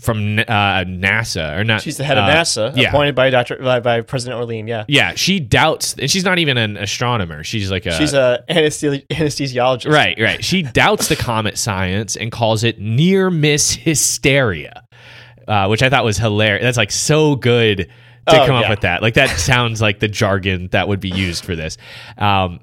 [0.00, 0.42] from uh,
[0.84, 1.82] NASA, or not?
[1.82, 2.88] She's the head of uh, NASA, yeah.
[2.88, 3.56] appointed by Dr.
[3.56, 4.66] By, by President Orlean.
[4.66, 7.44] Yeah, Yeah, she doubts, and she's not even an astronomer.
[7.44, 9.92] She's like a she's a anesthesi- anesthesiologist.
[9.92, 10.44] Right, right.
[10.44, 14.86] She doubts the comet science and calls it near miss hysteria,
[15.46, 16.62] uh, which I thought was hilarious.
[16.62, 17.78] That's like so good
[18.28, 19.02] to Oh, come up with that.
[19.02, 21.76] Like that sounds like the jargon that would be used for this.
[22.18, 22.60] Um,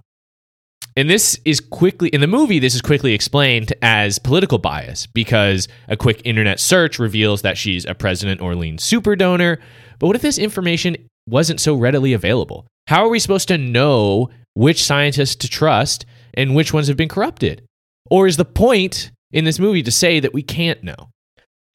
[0.98, 2.58] and this is quickly in the movie.
[2.58, 7.86] This is quickly explained as political bias because a quick internet search reveals that she's
[7.86, 9.60] a President Orlean super donor.
[10.00, 10.98] But what if this information
[11.30, 12.66] wasn't so readily available?
[12.88, 17.10] How are we supposed to know which scientists to trust and which ones have been
[17.10, 17.62] corrupted?
[18.10, 21.10] Or is the point in this movie to say that we can't know?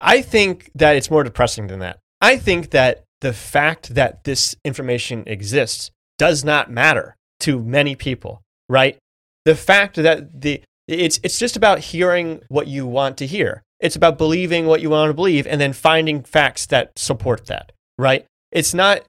[0.00, 2.00] I think that it's more depressing than that.
[2.20, 8.42] I think that the fact that this information exists does not matter to many people,
[8.68, 8.98] right?
[9.44, 13.62] The fact that the it's it's just about hearing what you want to hear.
[13.80, 17.72] It's about believing what you want to believe and then finding facts that support that,
[17.98, 18.24] right?
[18.52, 19.02] It's not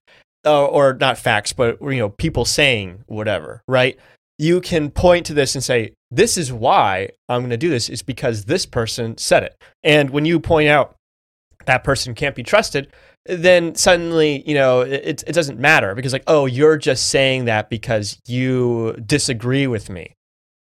[0.45, 3.97] uh, or not facts, but you know, people saying whatever, right?
[4.39, 7.89] You can point to this and say, "This is why I'm going to do this.
[7.89, 10.95] Is because this person said it." And when you point out
[11.65, 12.91] that person can't be trusted,
[13.25, 17.69] then suddenly, you know, it, it doesn't matter because, like, oh, you're just saying that
[17.69, 20.13] because you disagree with me.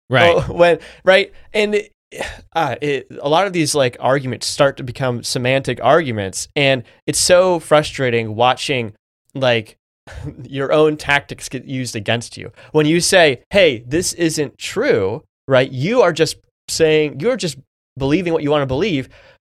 [0.10, 0.48] Right.
[0.50, 1.32] When, right.
[1.54, 1.94] And it,
[2.56, 6.48] uh, it, a lot of these like arguments start to become semantic arguments.
[6.56, 8.94] And it's so frustrating watching
[9.36, 9.78] like
[10.44, 12.52] your own tactics get used against you.
[12.72, 15.72] When you say, hey, this isn't true, right?
[15.72, 17.58] You are just saying, you're just
[17.98, 19.10] believing what you want to believe.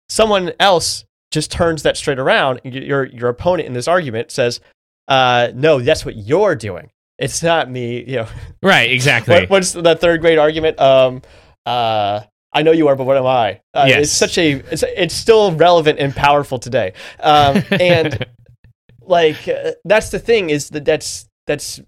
[0.08, 2.60] Someone else just turns that straight around.
[2.64, 4.60] Your, your opponent in this argument says,
[5.08, 6.90] uh, no, that's what you're doing.
[7.18, 8.04] It's not me.
[8.04, 8.28] You know,
[8.62, 9.34] Right, exactly.
[9.34, 10.80] what, what's the third grade argument?
[10.80, 11.22] Um,
[11.66, 12.20] uh,
[12.52, 13.60] I know you are, but what am I?
[13.72, 14.02] Uh, Yes.
[14.02, 16.92] It's such a, it's, it's still relevant and powerful today.
[17.20, 18.26] Um, and
[19.02, 21.80] like, uh, that's the thing is that that's, that's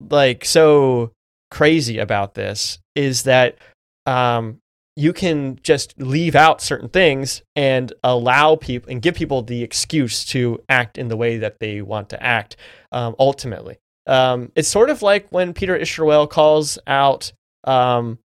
[0.00, 1.12] like so
[1.50, 3.58] crazy about this is that,
[4.06, 4.58] um,
[4.96, 10.24] you can just leave out certain things and allow people and give people the excuse
[10.26, 12.56] to act in the way that they want to act
[12.92, 17.32] um, ultimately um, it's sort of like when peter isherwell calls out
[17.64, 18.18] um,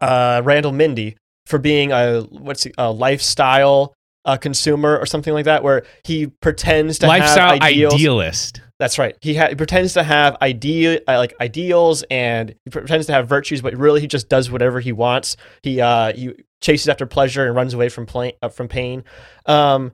[0.00, 1.16] uh, randall mindy
[1.46, 6.26] for being a what's it, a lifestyle uh, consumer or something like that where he
[6.26, 8.60] pretends to Lifestyle have ideals idealist.
[8.78, 9.16] that's right.
[9.20, 13.28] He, ha- he pretends to have idea uh, like ideals and he pretends to have
[13.28, 15.36] virtues, but really he just does whatever he wants.
[15.62, 19.04] He uh, he chases after pleasure and runs away from pla- uh, from pain.
[19.46, 19.92] Um,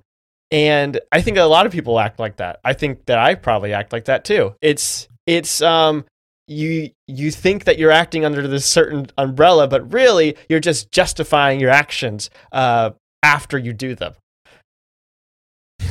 [0.51, 2.61] and I think a lot of people act like that.
[2.65, 4.55] I think that I probably act like that too.
[4.61, 6.05] It's it's um
[6.49, 11.61] you you think that you're acting under this certain umbrella, but really you're just justifying
[11.61, 12.91] your actions uh,
[13.23, 14.15] after you do them.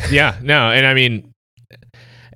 [0.10, 1.32] Yeah, no, and I mean,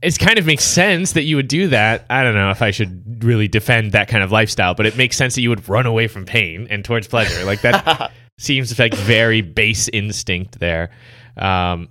[0.02, 2.06] it kind of makes sense that you would do that.
[2.10, 5.18] I don't know if I should really defend that kind of lifestyle, but it makes
[5.18, 7.44] sense that you would run away from pain and towards pleasure.
[7.44, 10.92] Like that seems like very base instinct there.
[11.38, 11.90] Um,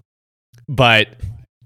[0.70, 1.08] but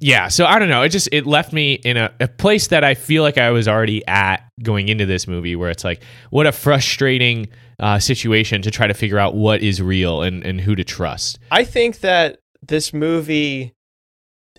[0.00, 0.82] yeah, so I don't know.
[0.82, 3.68] It just it left me in a, a place that I feel like I was
[3.68, 8.70] already at going into this movie, where it's like, what a frustrating uh, situation to
[8.70, 11.38] try to figure out what is real and and who to trust.
[11.50, 13.74] I think that this movie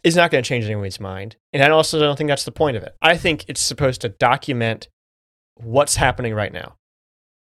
[0.04, 1.36] is not going to change anyone's mind.
[1.52, 2.96] And I also don't think that's the point of it.
[3.02, 4.88] I think it's supposed to document
[5.56, 6.76] what's happening right now.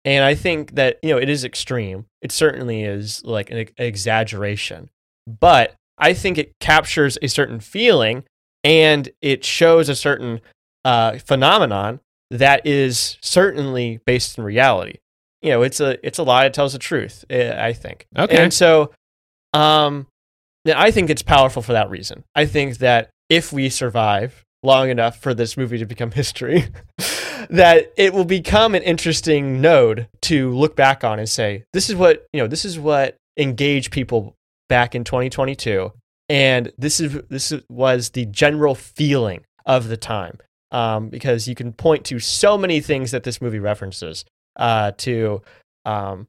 [0.05, 2.05] And I think that, you know, it is extreme.
[2.21, 4.89] It certainly is like an ex- exaggeration.
[5.27, 8.23] But I think it captures a certain feeling
[8.63, 10.41] and it shows a certain
[10.85, 11.99] uh, phenomenon
[12.31, 14.97] that is certainly based in reality.
[15.41, 17.25] You know, it's a it's a lie that tells the truth.
[17.29, 18.07] eh, I think.
[18.17, 18.41] Okay.
[18.41, 18.91] And so,
[19.53, 20.07] um,
[20.65, 22.23] I think it's powerful for that reason.
[22.33, 26.67] I think that if we survive long enough for this movie to become history,
[27.49, 31.95] that it will become an interesting node to look back on and say, this is
[31.95, 34.35] what, you know, this is what engaged people
[34.69, 35.91] back in 2022.
[36.29, 40.37] And this is this was the general feeling of the time.
[40.71, 45.43] Um, because you can point to so many things that this movie references uh, to
[45.85, 46.27] um,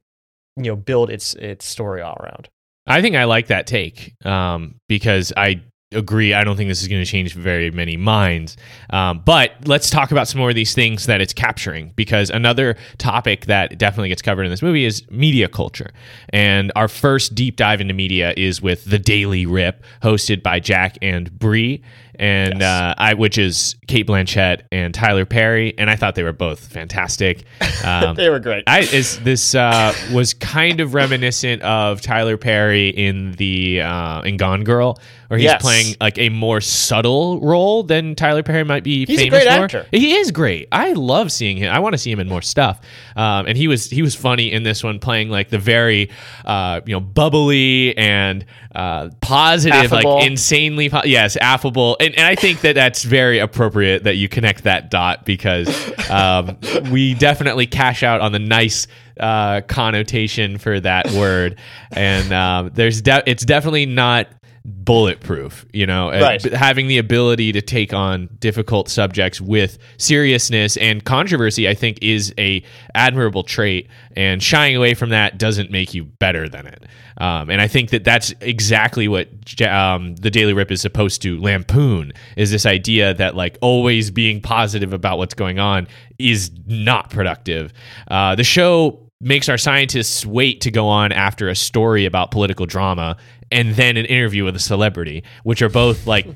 [0.57, 2.49] you know, build its its story all around.
[2.87, 6.33] I think I like that take um, because I agree.
[6.33, 8.57] I don't think this is going to change very many minds.
[8.89, 12.75] Um, but let's talk about some more of these things that it's capturing because another
[12.97, 15.91] topic that definitely gets covered in this movie is media culture.
[16.29, 20.97] And our first deep dive into media is with The Daily Rip, hosted by Jack
[21.01, 21.83] and Bree.
[22.19, 22.63] And Yes.
[22.63, 26.65] uh, I, which is Cate Blanchett and Tyler Perry, and I thought they were both
[26.67, 27.43] fantastic.
[27.83, 28.63] Um, They were great.
[28.67, 34.37] I is this uh, was kind of reminiscent of Tyler Perry in the uh, in
[34.37, 34.97] Gone Girl,
[35.27, 35.61] where he's Yes.
[35.61, 39.49] playing like a more subtle role than Tyler Perry might be He's a great for.
[39.49, 39.85] actor.
[39.91, 40.67] He is great.
[40.71, 41.71] I love seeing him.
[41.71, 42.79] I want to see him in more stuff.
[43.15, 46.09] Um, and he was he was funny in this one, playing like the very
[46.43, 50.15] uh, you know bubbly and uh, positive, Affable.
[50.15, 51.97] like insanely po- yes, affable.
[52.05, 55.67] And, and I think that that's very appropriate that you connect that dot because
[56.11, 56.57] um,
[56.91, 58.85] we definitely cash out on the nice
[59.19, 61.57] uh, connotation for that word,
[61.91, 64.27] and um, there's de- it's definitely not
[64.65, 66.41] bulletproof you know Right.
[66.53, 72.33] having the ability to take on difficult subjects with seriousness and controversy i think is
[72.39, 72.63] a
[72.95, 76.83] admirable trait and shying away from that doesn't make you better than it
[77.17, 79.27] um, and i think that that's exactly what
[79.61, 84.41] um, the daily rip is supposed to lampoon is this idea that like always being
[84.41, 87.71] positive about what's going on is not productive
[88.09, 92.65] uh, the show makes our scientists wait to go on after a story about political
[92.65, 93.15] drama
[93.55, 96.27] and then an interview with a celebrity, which are both like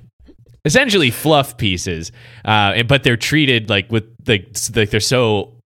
[0.64, 2.14] essentially fluff pieces,
[2.46, 5.58] uh, and but they're treated like with like like they're so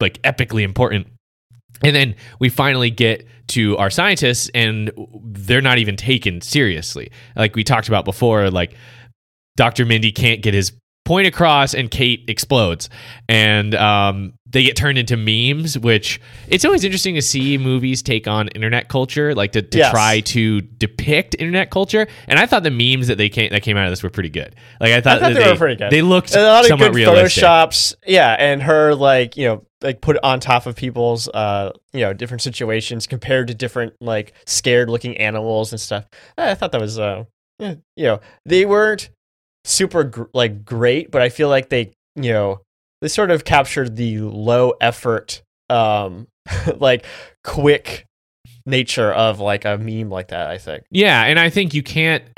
[0.00, 1.06] like epically important.
[1.82, 4.90] And then we finally get to our scientists, and
[5.22, 7.10] they're not even taken seriously.
[7.36, 8.74] Like we talked about before, like
[9.56, 9.84] Dr.
[9.84, 10.72] Mindy can't get his
[11.04, 12.88] point across, and Kate explodes,
[13.28, 15.78] and um, they get turned into memes.
[15.78, 19.90] Which it's always interesting to see movies take on internet culture, like to, to Yes.
[19.90, 22.06] try to depict internet culture.
[22.28, 24.30] And I thought the memes that they came that came out of this were pretty
[24.30, 24.54] good.
[24.80, 25.90] Like I thought, I thought that they were pretty good.
[25.90, 27.42] They looked a lot of somewhat good realistic.
[27.44, 27.94] photoshops.
[28.06, 32.14] Yeah, and her like you know like put on top of people's uh you know
[32.14, 36.06] different situations compared to different like scared looking animals and stuff.
[36.38, 37.24] I I thought that was uh
[37.58, 39.10] you know they weren't
[39.64, 42.60] super gr- like great, but I feel like they you know
[43.00, 46.28] they sort of captured the low effort um
[46.76, 47.04] like
[47.42, 48.06] quick
[48.66, 50.48] nature of like a meme like that.
[50.50, 50.84] I think.
[50.90, 52.24] Yeah, and I think you can't.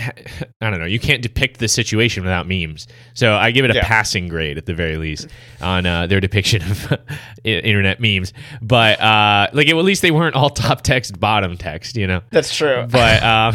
[0.60, 0.86] I don't know.
[0.86, 2.86] You can't depict the situation without memes.
[3.14, 3.86] So I give it a Yeah.
[3.86, 5.28] passing grade at the very least
[5.60, 6.92] on uh, their depiction of
[7.44, 8.32] internet memes.
[8.62, 11.96] But uh, like, at least they weren't all top text, bottom text.
[11.96, 12.22] You know.
[12.30, 12.86] That's true.
[12.90, 13.54] But um,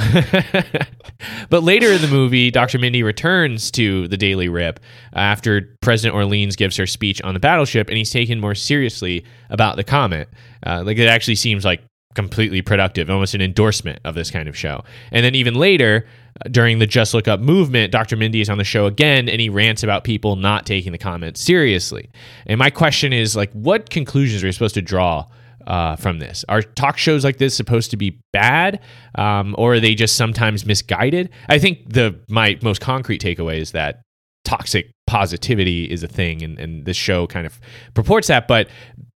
[1.50, 2.80] but later in the movie, Dr.
[2.80, 4.80] Mindy returns to the Daily Rip
[5.14, 9.76] after President Orleans gives her speech on the battleship, and he's taken more seriously about
[9.76, 10.30] the comet.
[10.66, 11.82] Uh, like it actually seems like
[12.15, 14.84] completely productive, almost an endorsement of this kind of show.
[15.12, 16.08] And then even later,
[16.43, 18.15] uh, during the Just Look Up movement, Dr.
[18.17, 21.41] Mindy is on the show again, and he rants about people not taking the comments
[21.41, 22.10] seriously.
[22.45, 25.26] And my question is, like, what conclusions are you supposed to draw?
[25.67, 26.45] uh, from this?
[26.50, 28.80] Are talk shows like this supposed to be bad,
[29.15, 31.30] um, or are they just sometimes misguided?
[31.50, 34.02] I think the my most concrete takeaway is that
[34.43, 37.60] toxic positivity is a thing, and, and this show kind of
[37.93, 38.69] purports that, but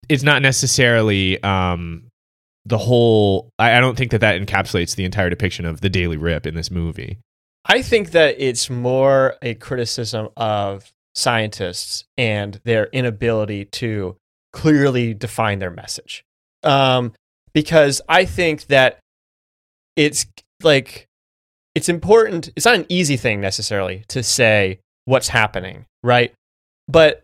[0.08, 2.04] it's not necessarily um,
[2.64, 3.50] the whole.
[3.58, 6.54] I, I don't think that that encapsulates the entire depiction of the Daily Rip in
[6.54, 7.18] this movie.
[7.66, 14.16] I think that it's more a criticism of scientists and their inability to
[14.52, 16.24] clearly define their message.
[16.62, 17.12] Um,
[17.52, 18.98] because I think that
[19.96, 20.26] it's
[20.62, 21.06] like
[21.74, 22.50] it's important.
[22.56, 26.32] It's not an easy thing necessarily to say what's happening, right?
[26.88, 27.22] But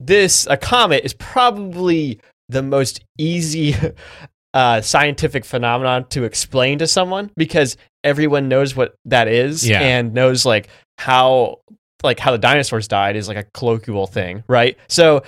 [0.00, 3.74] this a comet is probably the most easy
[4.56, 9.80] uh, scientific phenomenon to explain to someone because everyone knows what that is Yeah.
[9.80, 11.58] and knows like how
[12.02, 14.78] like how the dinosaurs died is like a colloquial thing, right?
[14.88, 15.22] So,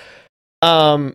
[0.62, 1.14] um,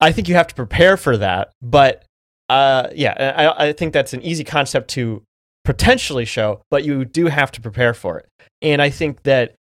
[0.00, 2.04] I think you have to prepare for that, but
[2.48, 5.22] uh, yeah, I, I think that's an easy concept to
[5.64, 8.28] potentially show, but you do have to prepare for it.
[8.62, 9.54] And I think that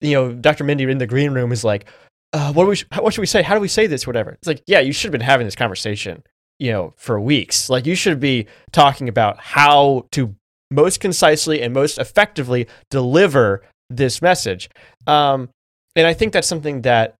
[0.00, 0.64] you know, Dr.
[0.64, 1.84] Mindy in the green room is like,
[2.32, 3.42] uh, what do we, sh- what should we say?
[3.42, 4.04] How do we say this?
[4.06, 4.30] Whatever.
[4.32, 6.22] It's like, yeah, you should have been having this conversation,
[6.62, 7.68] you know, for weeks.
[7.68, 10.34] Like, you should be talking about how to
[10.70, 14.70] most concisely and most effectively deliver this message.
[15.06, 15.50] Um,
[15.96, 17.16] and I think that's something that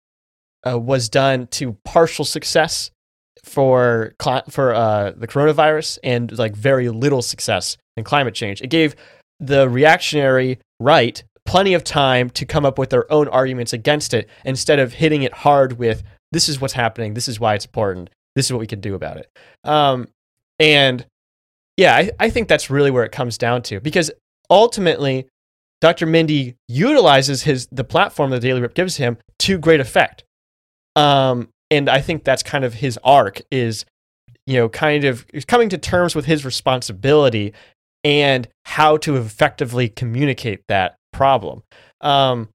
[0.67, 2.91] uh, was done to partial success
[3.43, 8.63] for cli- for uh, the coronavirus and like very little success in climate change.
[8.63, 8.95] It gave
[9.41, 14.29] the reactionary right plenty of time to come up with their own arguments against it
[14.45, 18.09] instead of hitting it hard with this is what's happening, this is why it's important,
[18.35, 19.31] this is what we can do about it.
[19.65, 20.09] Um,
[20.59, 21.05] and
[21.77, 24.11] yeah, I, I think that's really where it comes down to because
[24.51, 25.27] ultimately,
[25.81, 26.07] Dr.
[26.07, 30.25] Mindy utilizes his the platform the Daily Rip gives him to great effect.
[30.95, 33.85] Um, and I think that's kind of his arc is,
[34.47, 37.53] you know, kind of coming to terms with his responsibility
[38.05, 41.63] and how to effectively communicate that problem.
[42.01, 42.49] Um,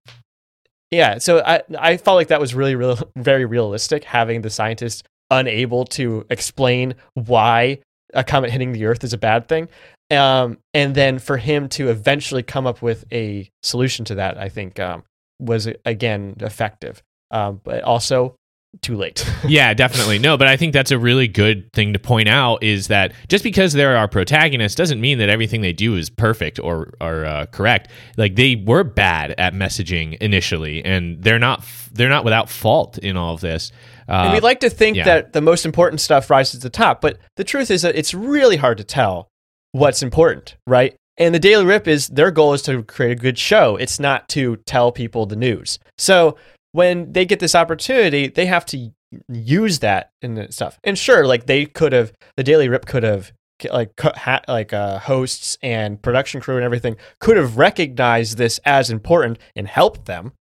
[0.92, 5.04] yeah, so I I felt like that was really real, very realistic having the scientists
[5.32, 7.80] unable to explain why
[8.14, 9.68] a comet hitting the Earth is a bad thing,
[10.12, 14.50] um, and then for him to eventually come up with a solution to that, I
[14.50, 15.04] think um,
[15.40, 18.36] was again effective, um, but also
[18.82, 19.30] too late.
[19.48, 20.20] yeah, definitely.
[20.20, 23.44] No, but I think that's a really good thing to point out is that just
[23.44, 27.46] because they're our protagonists doesn't mean that everything they do is perfect or or uh,
[27.48, 27.90] correct.
[28.18, 33.18] Like they were bad at messaging initially, and they're not they're not without fault in
[33.18, 33.72] all of this.
[34.08, 35.04] Uh, and we like to think yeah.
[35.04, 38.14] that the most important stuff rises to the top, but the truth is that it's
[38.14, 39.28] really hard to tell
[39.74, 40.96] what's important, right?
[41.18, 43.76] And the Daily Rip is their goal is to create a good show.
[43.76, 45.80] It's not to tell people the news.
[45.98, 46.38] So
[46.72, 48.92] when they get this opportunity, they have to
[49.30, 50.80] use that and stuff.
[50.84, 53.32] And sure, like they could have, the Daily Rip could have,
[53.72, 58.92] like ha- like uh, hosts and production crew and everything could have recognized this as
[58.92, 60.34] important and helped them,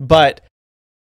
[0.00, 0.40] but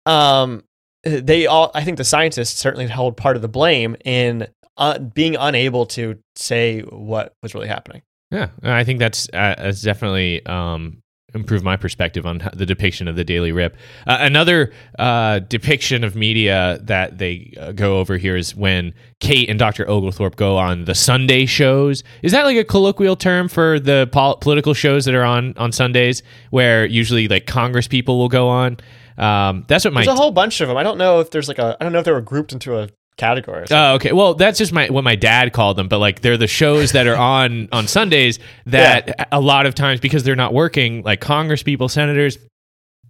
[0.06, 0.64] um,
[1.06, 4.48] they all, I think the scientists certainly held part of the blame in
[4.78, 8.02] uh, being unable to say what was really happening.
[8.32, 11.04] Yeah, I think that's uh, that's definitely um,
[11.36, 13.78] improved my perspective on the depiction of the Daily Rip.
[14.08, 19.50] Uh, another uh, depiction of media that they uh, go over here is when Kate
[19.50, 19.88] and Dr.
[19.88, 22.04] Oglethorpe go on the Sunday shows.
[22.24, 25.72] Is that like a colloquial term for the pol- political shows that are on on
[25.72, 28.78] Sundays, where usually like Congress people will go on?
[29.18, 30.78] Um, that's what my there's a whole bunch of them.
[30.78, 32.78] I don't know if there's like a I don't know if they were grouped into
[32.78, 33.66] a category.
[33.72, 34.12] Oh, okay.
[34.12, 37.08] Well, that's just my what my dad called them, but like they're the shows that
[37.08, 39.26] are on on Sundays that Yeah.
[39.32, 42.38] a lot of times because they're not working, like Congress people, senators,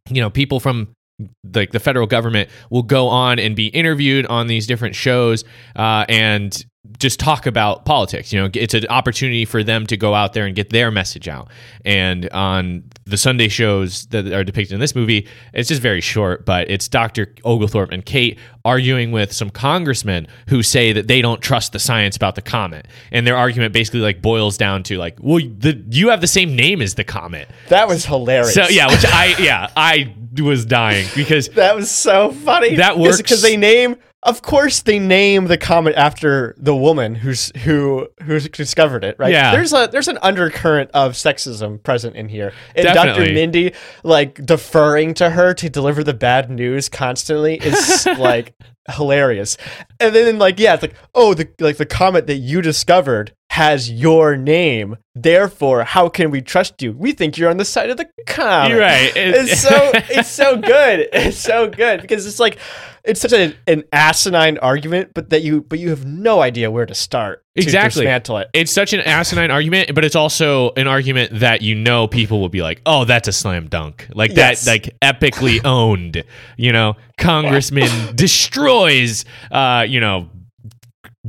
[0.09, 0.89] you know, people from
[1.53, 5.43] like the federal government will go on and be interviewed on these different shows
[5.75, 6.65] uh, and
[6.99, 8.31] just talk about politics.
[8.31, 11.27] You know, it's an opportunity for them to go out there and get their message
[11.27, 11.49] out.
[11.83, 16.45] And on the Sunday shows that are depicted in this movie, it's just very short,
[16.45, 17.33] but it's Dr.
[17.43, 22.15] Oglethorpe and Kate arguing with some congressmen who say that they don't trust the science
[22.15, 22.87] about the comet.
[23.11, 26.55] And their argument basically like boils down to like, well, the, you have the same
[26.55, 27.49] name as the comet.
[27.69, 28.53] That was hilarious.
[28.53, 32.75] So yeah, which I yeah, I was dying because That was so funny.
[32.75, 33.17] That works.
[33.17, 33.97] because they name.
[34.23, 39.15] Of course, they name the comet after the woman who's who who discovered it.
[39.19, 39.31] Right?
[39.31, 39.51] Yeah.
[39.51, 43.21] There's a there's an undercurrent of sexism present in here, and Dr.
[43.33, 43.73] Mindy
[44.03, 48.55] like deferring to her to deliver the bad news constantly is like
[48.91, 49.57] hilarious.
[49.99, 53.89] And then like yeah, it's like oh the like the comet that you discovered has
[53.89, 54.97] your name.
[55.17, 56.91] Therefore, how can we trust you?
[56.91, 58.71] We think you're on the side of the comet.
[58.71, 59.15] You're right.
[59.15, 61.07] It- It's so it's so good.
[61.13, 62.57] It's so good because it's like
[63.05, 66.85] it's such a, an asinine argument, but that you but you have no idea where
[66.85, 68.01] to start to Exactly.
[68.01, 68.49] dismantle it.
[68.53, 72.49] it's such an asinine argument, but it's also an argument that you know people will
[72.49, 74.65] be like, "Oh, that's a slam dunk." Like Yes.
[74.65, 76.23] that like epically owned,
[76.57, 80.29] you know, congressman destroys uh, you know,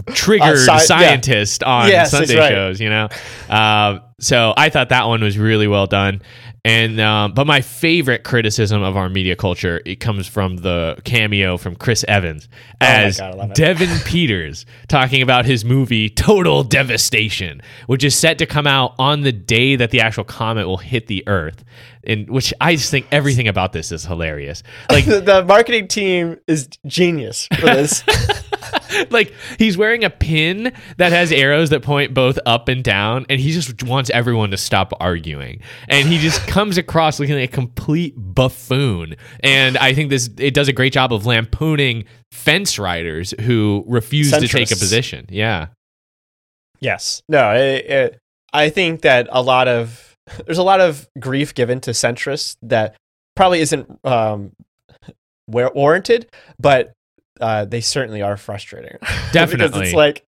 [0.08, 0.78] triggered Uh, sci- yeah.
[0.78, 2.50] scientist on Yes, Sunday right.
[2.50, 3.08] shows, you know.
[3.48, 6.22] Uh, so I thought that one was really well done.
[6.64, 11.58] And um, but my favorite criticism of our media culture it comes from the cameo
[11.58, 12.48] from Chris Evans
[12.80, 13.56] as Oh God, I love it.
[13.56, 19.20] Devin Peters talking about his movie Total Devastation, which is set to come out on
[19.20, 21.62] the day that the actual comet will hit the Earth.
[22.02, 24.64] And which I just think everything about this is hilarious.
[24.90, 28.02] Like the, the marketing team is genius for this.
[29.10, 33.40] like he's wearing a pin that has arrows that point both up and down and
[33.40, 35.60] he just wants everyone to stop arguing.
[35.88, 39.16] And he just comes across looking like a complete buffoon.
[39.40, 44.30] And i think this it does a great job of lampooning fence riders who refuse
[44.30, 45.26] to take a position.
[45.28, 45.68] Yeah.
[46.80, 47.22] Yes.
[47.28, 48.18] No, it, it,
[48.52, 52.96] I think that a lot of there's a lot of grief given to centrists that
[53.34, 54.52] probably isn't um,
[55.46, 56.26] where warranted,
[56.58, 56.92] but
[57.40, 58.96] uh, they certainly are frustrating.
[59.32, 59.66] Definitely.
[59.68, 60.24] because it's like,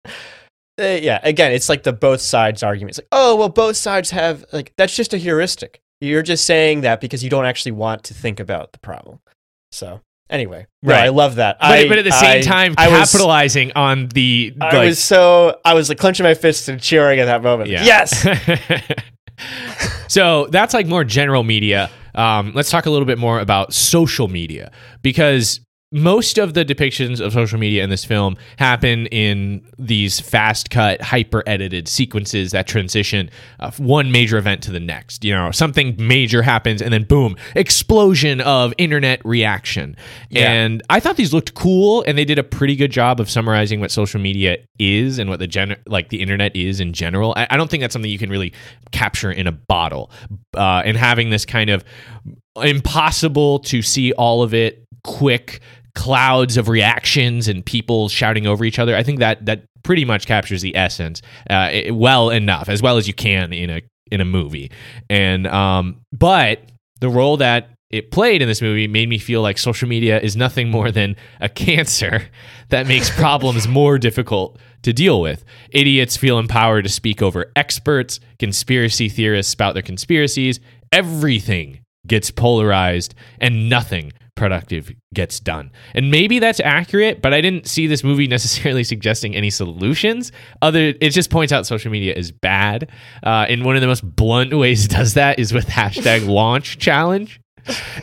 [0.79, 2.91] uh, yeah, again, it's like the both sides argument.
[2.91, 5.81] It's like, oh, well, both sides have like that's just a heuristic.
[6.01, 9.21] You're just saying that because you don't actually want to think about the problem.
[9.73, 11.05] So Anyway, no, Right.
[11.05, 11.59] I love that.
[11.61, 14.89] But, I, but at the same I- time, I was- capitalizing on the I like,
[14.89, 17.71] was so I was like clenching my fists and cheering at that moment.
[17.71, 17.85] Yeah.
[17.85, 18.27] Yes.
[20.09, 21.91] so that's like more general media.
[22.15, 25.61] Um, let's talk a little bit more about social media because
[25.93, 31.01] most of the depictions of social media in this film happen in these fast cut,
[31.01, 33.31] hyper edited sequences that transition
[33.61, 35.25] uh, one major event to the next.
[35.25, 39.97] You know, something major happens and then boom, explosion of internet reaction.
[40.29, 40.51] Yeah.
[40.51, 43.79] And I thought these looked cool and they did a pretty good job of summarizing
[43.79, 47.33] what social media is and what the gen- like the internet is in general.
[47.37, 48.53] I, I don't think that's something you can really
[48.91, 50.11] capture in a bottle.
[50.57, 51.85] Uh, and having this kind of
[52.63, 55.61] impossible to see all of it quick
[55.95, 58.95] clouds of reactions and people shouting over each other.
[58.95, 62.99] I think that that pretty much captures the essence uh, it- well enough, as well
[62.99, 63.81] as you can in a
[64.13, 64.71] in a movie.
[65.09, 66.61] And um, but
[67.01, 70.37] the role that it played in this movie made me feel like social media is
[70.37, 72.23] nothing more than a cancer
[72.69, 75.45] that makes problems more difficult to deal with.
[75.71, 80.61] Idiots feel empowered to speak over experts, conspiracy theorists spout their conspiracies,
[80.93, 85.71] everything gets polarized and nothing productive gets done.
[85.95, 90.31] And maybe that's accurate, but I didn't see this movie necessarily suggesting any solutions.
[90.61, 92.91] Other it just points out social media is bad.
[93.23, 96.79] Uh, and one of the most blunt ways it does that is with hashtag launch
[96.79, 97.41] challenge.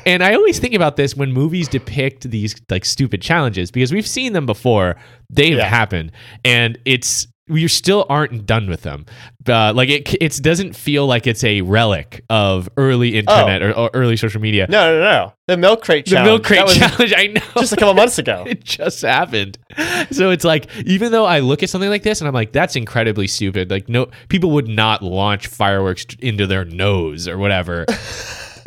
[0.05, 4.07] And I always think about this when movies depict these like stupid challenges because we've
[4.07, 4.97] seen them before.
[5.29, 5.65] They've Yeah.
[5.69, 6.11] happened,
[6.43, 9.05] and it's we still aren't done with them.
[9.47, 13.89] Uh, like it, it doesn't feel like it's a relic of early internet or, or
[13.93, 14.65] early social media.
[14.69, 15.33] No, no, no.
[15.47, 16.27] The milk crate the challenge.
[16.29, 18.45] milk crate that challenge, I know, just a couple months ago.
[18.47, 19.57] it just happened.
[20.11, 22.77] So it's like, even though I look at something like this and I'm like, that's
[22.77, 23.69] incredibly stupid.
[23.69, 27.85] Like, no, people would not launch fireworks into their nose or whatever.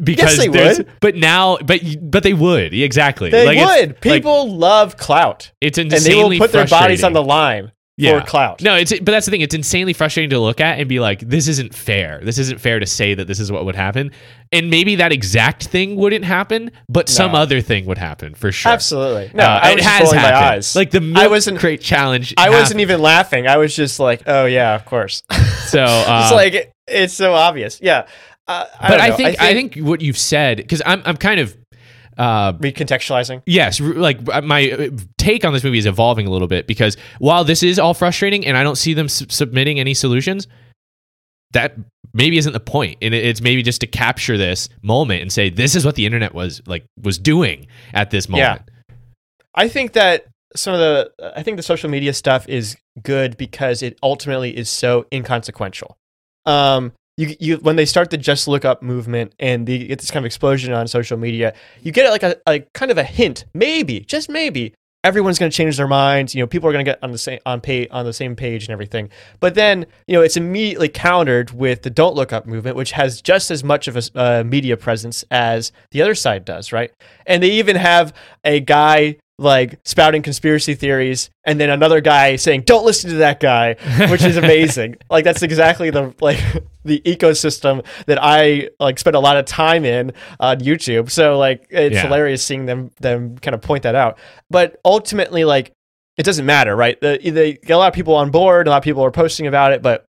[0.05, 0.87] Because they would.
[1.01, 3.31] but now, but but they would exactly.
[3.31, 3.89] They Like, would.
[3.93, 7.73] like, People love clout, it's insanely and they will put their bodies on the line
[7.97, 8.21] yeah.
[8.21, 8.63] for clout.
[8.63, 9.41] No, it's but that's the thing.
[9.41, 12.21] It's insanely frustrating to look at and be like, this isn't fair.
[12.23, 14.13] This isn't fair to say that this is what would happen.
[14.53, 18.71] And maybe that exact thing wouldn't happen, but some other thing would happen for sure.
[18.73, 19.31] Absolutely.
[19.35, 20.45] No, Uh, I it has rolling my happened.
[20.57, 20.77] eyes.
[20.77, 21.59] Like the milk I wasn't.
[21.59, 22.35] crate challenge.
[22.39, 23.47] I wasn't even laughing.
[23.47, 25.23] I was just like, oh yeah, of course.
[25.67, 25.83] so.
[25.83, 27.81] Uh, it's like it- it's so obvious.
[27.83, 28.07] Yeah.
[28.47, 31.41] Uh, I but don't I think, I think what you've said because I'm I'm kind
[31.41, 31.57] of
[32.17, 33.43] uh, recontextualizing.
[33.47, 36.97] Yes, like uh, my uh, take on this movie is evolving a little bit because
[37.19, 40.49] while this is all frustrating and I don't see them s- submitting any solutions,
[41.53, 41.77] that
[42.15, 42.99] maybe isn't the point.
[43.03, 46.35] And it's maybe just to capture this moment and say this is what the internet
[46.35, 48.95] was like was doing at this moment Yeah.
[49.55, 53.83] I think that some of the I think the social media stuff is good because
[53.83, 55.97] it ultimately is so inconsequential.
[56.47, 60.11] Um, you you when they start the just look up movement and they get this
[60.11, 63.47] kind of explosion on social media, you get like a, a kind of a hint,
[63.55, 66.35] maybe just maybe everyone's going to change their minds.
[66.35, 68.37] You know, people are going to get on the same on pay on the same
[68.37, 69.09] page and everything.
[69.41, 73.23] But then you know it's immediately countered with the don't look up movement, which has
[73.23, 76.91] just as much of a uh, media presence as the other side does, right?
[77.27, 78.13] And they even have
[78.45, 83.39] a guy like spouting conspiracy theories and then another guy saying don't listen to that
[83.39, 83.75] guy
[84.11, 84.97] which is amazing.
[85.11, 86.39] Like that's exactly the like
[86.85, 91.11] the ecosystem that i like spend a lot of time in on youtube.
[91.11, 92.03] So like it's Yeah.
[92.03, 94.19] hilarious seeing them them kind of point that out.
[94.49, 95.73] But ultimately like
[96.17, 96.99] it doesn't matter right?
[97.01, 99.47] The, they get a lot of people on board a lot of people are posting
[99.47, 100.07] about it but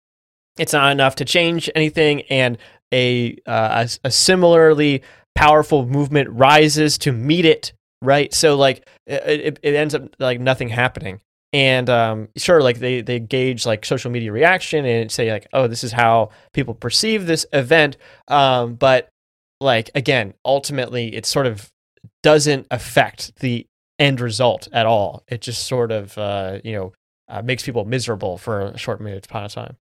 [0.59, 2.57] it's not enough to change anything and
[2.93, 5.01] a uh, a, a similarly
[5.33, 8.33] powerful movement rises to meet it right?
[8.33, 11.21] So like it, it, ends up like nothing happening.
[11.53, 15.67] And um, sure like they they gauge like social media reaction and say like oh
[15.67, 17.97] this is how people perceive this event.
[18.27, 19.09] Um, but
[19.61, 21.71] like again ultimately it sort of
[22.23, 23.65] doesn't affect the
[23.99, 25.23] end result at all.
[25.27, 26.93] It just sort of uh, you know
[27.27, 29.77] uh, makes people miserable for a short upon a time.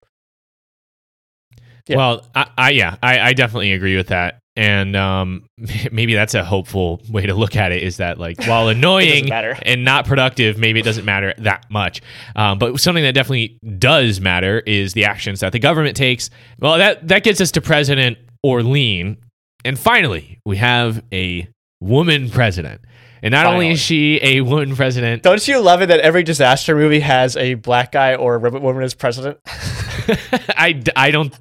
[1.86, 1.96] Yeah.
[1.96, 4.40] Well, I, I yeah, I, I definitely agree with that.
[4.56, 5.46] And um,
[5.92, 9.84] maybe that's a hopeful way to look at it is that like while annoying and
[9.84, 12.02] not productive, maybe it doesn't matter that much.
[12.36, 16.30] Um, but something that definitely does matter is the actions that the government takes.
[16.58, 19.18] Well, that that gets us to President Orlean,
[19.64, 21.48] and finally we have a
[21.80, 22.80] woman president.
[23.22, 26.76] And not only is she a woman president, Don't you love it that every disaster
[26.76, 29.38] movie has a black guy or a woman as president?
[29.46, 31.34] I, I don't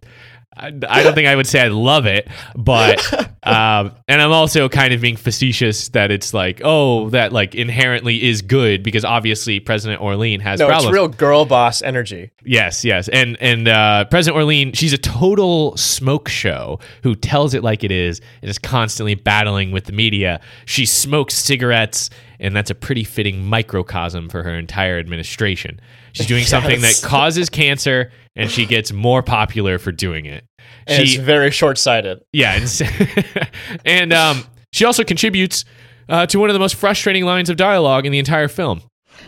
[0.56, 3.02] I, I don't think I would say I love it, but
[3.44, 8.24] um, and I'm also kind of being facetious that it's like, oh, that like inherently
[8.24, 10.86] is good because obviously President Orlean has No, problems.
[10.90, 12.32] it's real girl boss energy.
[12.46, 17.64] Yes, yes, and and uh, President Orlean, she's a total smoke show who tells it
[17.64, 20.40] like it is and is constantly battling with the media.
[20.66, 25.80] She smokes cigarettes, and that's a pretty fitting microcosm for her entire administration.
[26.14, 30.46] She's doing something that causes cancer, and she gets more popular for doing it.
[30.86, 32.22] And She, it's very short sighted.
[32.34, 33.50] yeah, and,
[33.86, 35.64] and um, she also contributes
[36.10, 38.82] uh, to one of the most frustrating lines of dialogue in the entire film.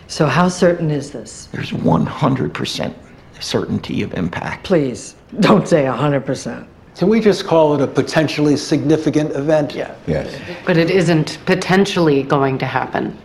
[0.08, 1.45] So, how certain is this?
[1.53, 2.93] There's 100%
[3.39, 4.66] certainty of impact.
[4.66, 6.68] Please, don't say 100%.
[6.97, 9.74] Can we just call it a potentially significant event?
[9.74, 9.95] Yeah.
[10.08, 10.38] Yes.
[10.66, 13.18] But it isn't potentially going to happen.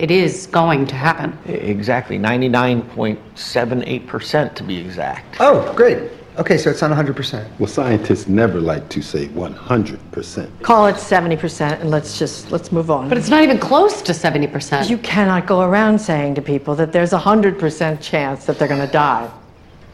[0.00, 1.36] It is going to happen.
[1.44, 2.18] Exactly.
[2.18, 5.36] 99.78% to be exact.
[5.40, 6.10] Oh, great.
[6.38, 7.46] Okay, so it's not 100%.
[7.58, 10.62] Well, scientists never like to say 100%.
[10.62, 13.10] Call it 70% and let's just, let's move on.
[13.10, 14.88] But it's not even close to 70%.
[14.88, 18.86] you cannot go around saying to people that there's a 100% chance that they're going
[18.86, 19.30] to die.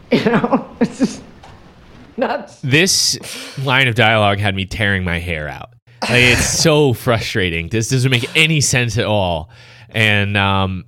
[0.09, 0.73] You know?
[0.79, 1.21] It's just
[2.15, 2.61] nuts.
[2.61, 3.19] this
[3.65, 5.71] line of dialogue had me tearing my hair out.
[6.03, 7.67] Like, it's so frustrating.
[7.67, 9.49] This doesn't make any sense at all.
[9.89, 10.85] And um,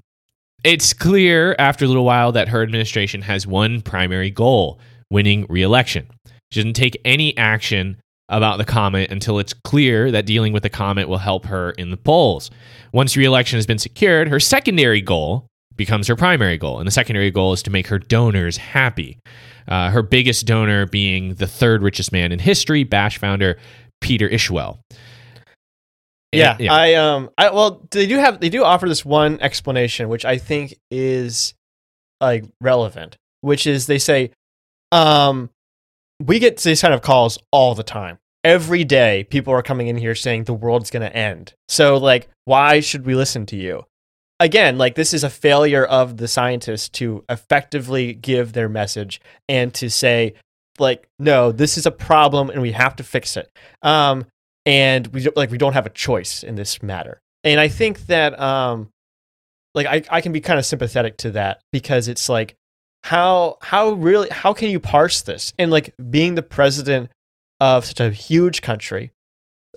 [0.64, 4.80] it's clear after a little while that her administration has one primary goal
[5.10, 6.08] winning re-election.
[6.52, 7.98] She doesn't take any action
[8.28, 11.90] about the comet until it's clear that dealing with the comet will help her in
[11.90, 12.52] the polls.
[12.94, 16.78] Once re-election has been secured, her secondary goal becomes her primary goal.
[16.78, 19.18] And the secondary goal is to make her donors happy.
[19.68, 23.58] Uh, her biggest donor being the third richest man in history, Bash founder
[24.02, 24.80] Peter Isherwell.
[26.32, 30.10] Yeah, And- I um, I well, they do have they do offer this one explanation,
[30.10, 31.54] which I think is
[32.22, 34.32] like relevant, which is they say,
[34.92, 35.50] um,
[36.24, 38.20] we get these kind of calls all the time.
[38.44, 41.54] Every day, people are coming in here saying the world's going to end.
[41.68, 43.86] So, like, why should we listen to you?
[44.40, 49.20] Again, like this is a failure of the scientists to effectively give their message
[49.50, 50.36] and to say,
[50.78, 53.52] like, no, this is a problem and we have to fix it.
[53.82, 54.26] Um,
[54.66, 57.22] and we don't, like we don't have a choice in this matter.
[57.44, 58.90] And I think that um
[59.76, 62.56] like I, I can be kind of sympathetic to that because it's like
[63.04, 65.54] how how really how can you parse this?
[65.58, 67.10] And like being the president
[67.60, 69.12] of such a huge country,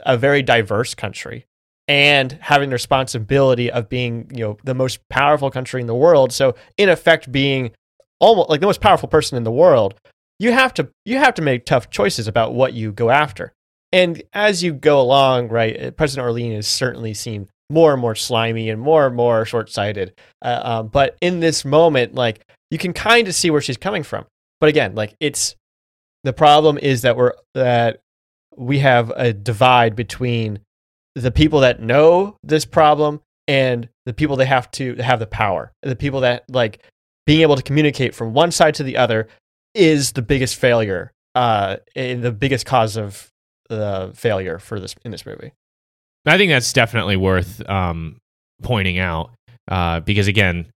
[0.05, 1.47] a very diverse country,
[1.89, 6.33] and having the responsibility of being, you know, the most powerful country in the world.
[6.33, 7.73] So in effect being
[8.19, 9.95] almost like the most powerful person in the world,
[10.39, 13.53] you have to you have to make tough choices about what you go after.
[13.93, 18.15] And as you go along, right, uh, President Orlean has certainly seemed more and more
[18.15, 20.13] slimy and more and more short-sighted.
[20.43, 24.03] Uh, um, but in this moment, like you can kind of see where she's coming
[24.03, 24.25] from.
[24.61, 25.57] But again, like it's
[26.25, 28.01] the problem is that we're that
[28.57, 30.61] we have a divide between
[31.15, 35.73] the people that know this problem and the people that have to have the power.
[35.83, 36.85] The people that like
[37.27, 39.29] being able to communicate from one side to the other
[39.75, 43.32] is the biggest failure, uh, and the biggest cause of
[43.77, 45.53] the failure for this in this movie.
[46.27, 48.19] I think that's definitely worth um,
[48.63, 49.31] pointing out
[49.69, 50.71] uh, because again,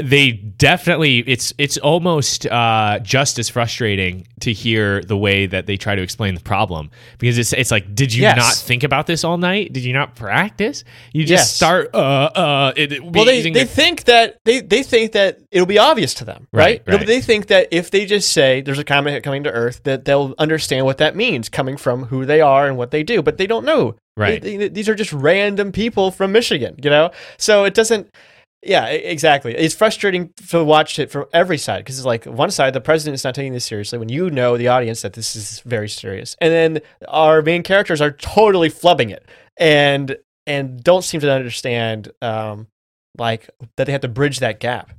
[0.00, 5.76] they definitely it's it's almost uh, just as frustrating to hear the way that they
[5.76, 8.36] try to explain the problem because it's it's like did you Yes.
[8.36, 9.72] not think about this all night?
[9.72, 10.84] Did you not practice?
[11.12, 11.56] You just Yes.
[11.56, 11.98] start uh
[12.34, 15.78] uh it, it- Well, they, they the- think that they, they think that it'll be
[15.78, 16.98] obvious to them, Right, right?
[16.98, 17.06] Right.
[17.06, 20.34] They think that if they just say there's a comet coming to Earth, that they'll
[20.38, 23.22] understand what that means, coming from who they are and what they do.
[23.22, 23.96] But they don't know.
[24.16, 24.42] Right.
[24.42, 27.10] They- they- these are just random people from Michigan, you know.
[27.38, 28.08] So it doesn't.
[28.64, 29.54] Yeah, exactly.
[29.56, 33.14] It's frustrating to watch it from every side because it's like one side, the president
[33.14, 36.36] is not taking this seriously when you know the audience that this is very serious,
[36.40, 42.12] and then our main characters are totally flubbing it and and don't seem to understand
[42.22, 42.68] um,
[43.18, 44.92] like that they have to bridge that gap.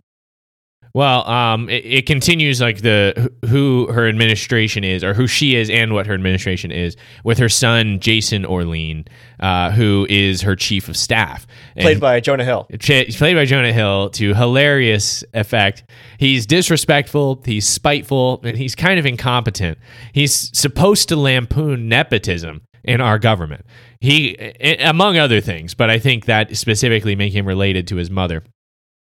[0.96, 5.72] Well, um, it, it continues like the who her administration is, or who she is,
[5.72, 9.06] and what her administration is, with her son Jason Orlean,
[9.40, 12.68] uh, who is her chief of staff, And Played by Jonah Hill.
[12.80, 15.84] Played by Jonah Hill to hilarious effect.
[16.20, 19.80] He's disrespectful, he's spiteful, and he's kind of incompetent.
[20.12, 23.66] He's supposed to lampoon nepotism in our government.
[24.00, 24.36] He,
[24.80, 28.44] among other things, but I think that specifically make him related to his mother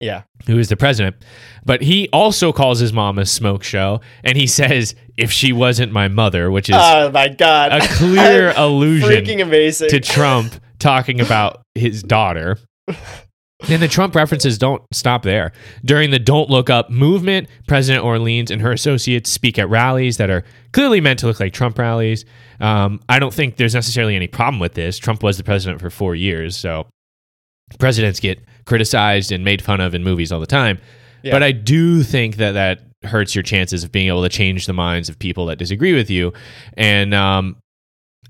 [0.04, 0.24] Yeah.
[0.45, 1.16] who is the president.
[1.66, 5.91] But he also calls his mom a smoke show, and he says, "If she wasn't
[5.91, 7.72] my mother," which is Oh my god.
[7.72, 9.89] a clear allusion Freaking amazing.
[9.89, 12.58] to Trump talking about his daughter.
[13.70, 15.54] And the Trump references don't stop there.
[15.86, 20.30] During the Don't Look Up movement, President Orleans and her associates speak at rallies that
[20.30, 20.43] are
[20.74, 22.26] clearly meant to look like Trump rallies.
[22.60, 24.97] Um, I don't think there's necessarily any problem with this.
[24.97, 26.88] Trump was the president for four years, so
[27.80, 30.80] presidents get criticized and made fun of in movies all the time.
[31.22, 31.32] Yeah.
[31.32, 34.74] But I do think that that hurts your chances of being able to change the
[34.74, 36.34] minds of people that disagree with you.
[36.78, 37.57] And um,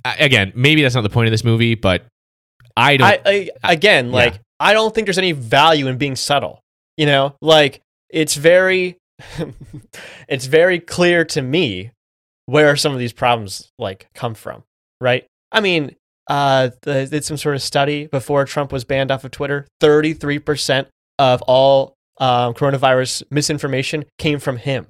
[0.06, 2.06] I- again, maybe that's not the point of this movie, but
[2.76, 3.08] I don't.
[3.08, 4.14] I, I again, Yeah.
[4.14, 6.60] like I don't think there's any value in being subtle.
[6.98, 8.98] You know, like it's very,
[10.28, 11.92] it's very clear to me
[12.46, 14.64] where some of these problems like come from.
[15.02, 15.26] Right?
[15.52, 15.96] I mean,
[16.28, 19.68] uh, did some sort of study before Trump was banned off of Twitter.
[19.80, 20.88] Thirty-three percent
[21.20, 24.88] of all um, coronavirus misinformation came from him.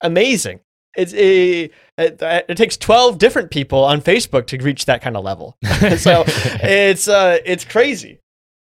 [0.00, 0.60] Amazing.
[0.96, 1.64] It's a,
[1.98, 5.56] it, it takes 12 different people on Facebook to reach that kind of level.
[5.96, 6.22] so
[6.62, 8.20] it's uh it's crazy.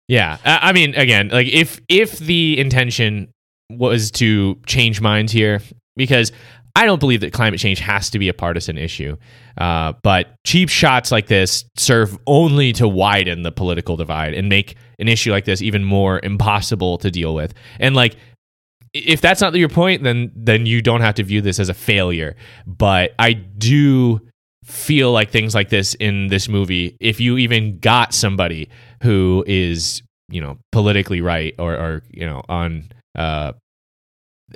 [0.07, 3.29] Yeah, I I mean, again, like if if the intention
[3.71, 5.61] was to change minds here,
[5.95, 6.31] because
[6.75, 9.17] I don't believe that climate change has to be a partisan issue,
[9.57, 14.75] uh, but cheap shots like this serve only to widen the political divide and make
[14.99, 17.53] an issue like this even more impossible to deal with.
[17.79, 18.15] And like,
[18.93, 21.73] if that's not your point, then then you don't have to view this as a
[21.73, 22.35] failure.
[22.65, 24.21] But I do
[24.63, 28.69] feel like things like this in this movie, if you even got somebody
[29.01, 33.53] who is you know politically right or or you know on uh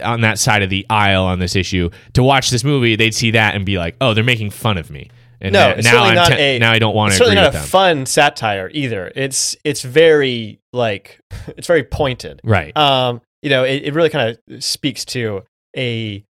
[0.04, 3.32] on that side of the aisle on this issue to watch this movie, they'd see
[3.32, 5.10] that and be like, "Oh, they're making fun of me."
[5.42, 7.26] And no, now, it's now certainly not te- a now I don't want to agree
[7.26, 7.66] certainly not a them.
[7.68, 9.12] fun satire either.
[9.16, 11.20] It's it's very like
[11.58, 12.40] it's very pointed.
[12.44, 12.76] right.
[12.78, 15.44] Um, you know, it, it really kind of speaks to
[15.76, 16.24] a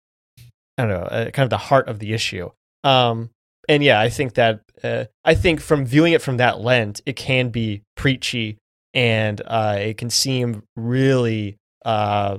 [0.79, 2.51] I don't know, uh kind of the heart of the issue.
[2.85, 3.31] Um,
[3.69, 7.17] and yeah, I think that uh, I think from viewing it from that lens, it
[7.17, 8.59] can be preachy
[8.95, 12.39] and uh, it can seem really uh,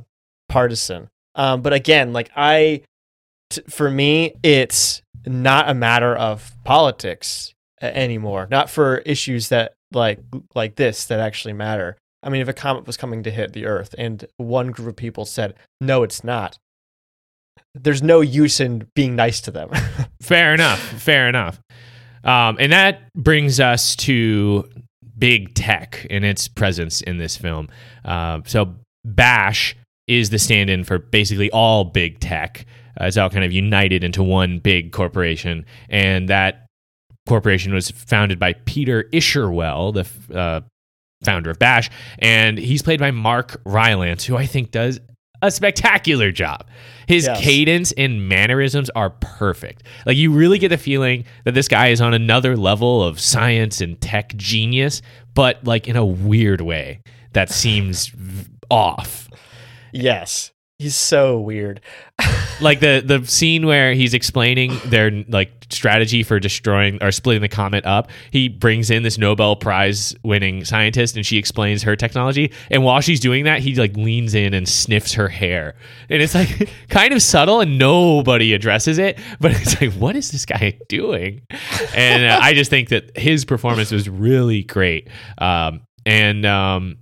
[0.49, 1.09] partisan.
[1.35, 2.83] Um, but again, like I,
[3.49, 8.47] t- for me, it's not a matter of politics anymore.
[8.49, 10.19] Not for issues that like
[10.55, 11.97] like this that actually matter.
[12.21, 14.95] I mean, if a comet was coming to hit the Earth and one group of
[14.95, 16.57] people said, "No, it's not,"
[17.75, 19.69] there's no use in being nice to them.
[20.21, 20.79] Fair enough.
[20.79, 21.59] Fair enough.
[22.23, 24.69] Um, and that brings us to
[25.17, 27.69] big tech and its presence in this film.
[28.05, 29.75] Uh, so Bash
[30.07, 32.65] is the stand-in for basically all big tech.
[32.99, 36.67] Uh, it's all kind of united into one big corporation, and that
[37.27, 40.61] corporation was founded by Peter Isherwell, the uh,
[41.23, 41.89] founder of Bash,
[42.19, 44.99] and he's played by Mark Rylance, who I think does
[45.41, 46.65] a spectacular job.
[47.07, 47.41] His Yes.
[47.41, 49.83] cadence and mannerisms are perfect.
[50.05, 53.81] Like you really get the feeling that this guy is on another level of science
[53.81, 55.01] and tech genius,
[55.33, 57.01] but like in a weird way
[57.33, 58.11] that seems
[58.69, 59.27] off.
[59.93, 61.81] Yes, he's so weird.
[62.61, 67.49] Like the the scene where he's explaining their like strategy for destroying or splitting the
[67.49, 68.09] comet up.
[68.29, 72.53] He brings in this Nobel Prize winning scientist and she explains her technology.
[72.69, 75.75] And while she's doing that, he like leans in and sniffs her hair.
[76.09, 80.29] And it's like kind of subtle and nobody addresses it, but it's like what is
[80.31, 81.41] this guy doing?
[81.95, 85.09] And uh, I just think that his performance was really great.
[85.39, 86.97] Um and um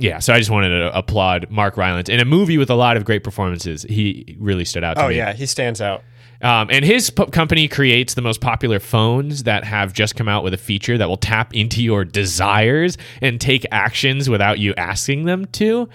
[0.00, 2.96] yeah, so I just wanted to applaud Mark Rylance in a movie with a lot
[2.96, 3.82] of great performances.
[3.88, 5.16] He really stood out to Oh me.
[5.16, 6.02] yeah, he stands out.
[6.42, 10.42] Um, and his p- company creates the most popular phones that have just come out
[10.42, 15.24] with a feature that will tap into your desires and take actions without you asking
[15.26, 15.88] them to.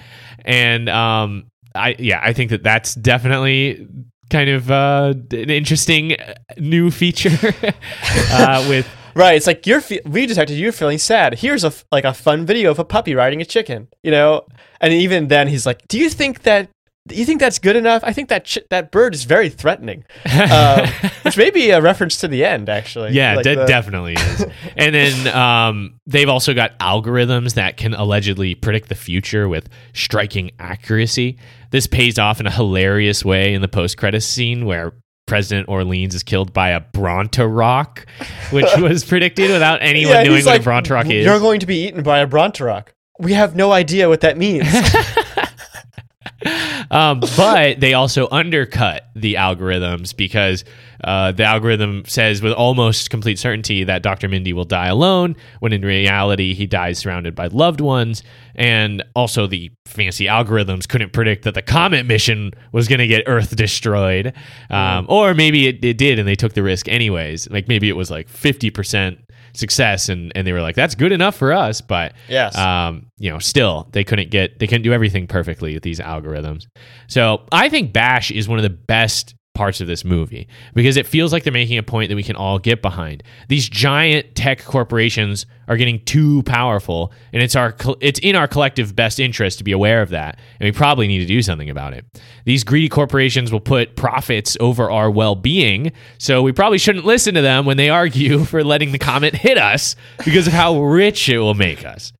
[0.45, 3.87] And um, I, yeah, I think that that's definitely
[4.29, 7.29] kind of uh, an interesting uh, new feature
[8.31, 8.87] uh, with.
[9.16, 11.39] Right, it's like you're fe- we detected you're feeling sad.
[11.39, 14.45] Here's a f- like a fun video of a puppy riding a chicken, you know.
[14.82, 16.70] And even then, he's like, "Do you think that?
[17.09, 18.01] You think that's good enough?
[18.03, 20.03] I think that ch- that bird is very threatening."
[20.51, 20.88] Um,
[21.22, 23.13] which may be a reference to the end, actually.
[23.13, 24.45] Yeah, Like de- the- definitely is.
[24.76, 30.51] and then um, they've also got algorithms that can allegedly predict the future with striking
[30.59, 31.38] accuracy.
[31.72, 34.93] This pays off in a hilarious way in the post-credits scene where
[35.26, 38.05] President Orleans is killed by a Bronteroc,
[38.51, 41.26] which was predicted without anyone Yeah, knowing what like, a Bronteroc is.
[41.26, 42.88] You're going to be eaten by a Bronteroc.
[43.19, 44.67] We have no idea what that means.
[46.91, 50.63] um, but they also undercut the algorithms because
[51.03, 54.28] uh, the algorithm says with almost complete certainty that Dr.
[54.28, 58.23] Mindy will die alone, when in reality he dies surrounded by loved ones.
[58.55, 63.23] And also, the fancy algorithms couldn't predict that the comet mission was going to get
[63.28, 64.34] Earth destroyed,
[64.69, 67.49] um, or maybe it, it did and they took the risk anyways.
[67.49, 69.19] Like maybe it was like fifty percent
[69.57, 71.81] success, and and they were like, that's good enough for us.
[71.81, 72.57] But Yes.
[72.57, 76.67] um, you know, still they couldn't get they couldn't do everything perfectly with these algorithms.
[77.07, 81.07] So I think Bash is one of the best parts of this movie because it
[81.07, 83.23] feels like they're making a point that we can all get behind.
[83.47, 88.95] These giant tech corporations are getting too powerful and it's our it's in our collective
[88.95, 91.93] best interest to be aware of that and we probably need to do something about
[91.93, 92.05] it.
[92.45, 97.41] These greedy corporations will put profits over our well-being, so we probably shouldn't listen to
[97.41, 101.39] them when they argue for letting the comet hit us because of how rich it
[101.39, 102.13] will make us.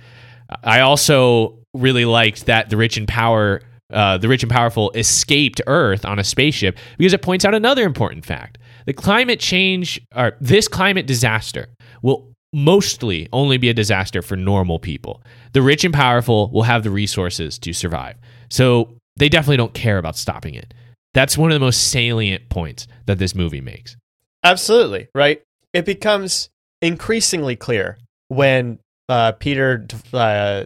[0.64, 3.62] I also really liked that the rich and power,
[3.92, 7.84] uh, the rich and powerful escaped Earth on a spaceship because it points out another
[7.84, 11.68] important fact: the climate change, or this climate disaster,
[12.02, 15.22] will mostly only be a disaster for normal people.
[15.54, 18.16] The rich and powerful will have the resources to survive,
[18.50, 20.74] so they definitely don't care about stopping it.
[21.14, 23.96] That's one of the most salient points that this movie makes.
[24.44, 25.42] Absolutely, right?
[25.74, 26.50] It becomes
[26.82, 28.80] increasingly clear when
[29.10, 30.66] uh, Peter uh,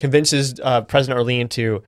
[0.00, 1.82] convinces uh, President Orlean to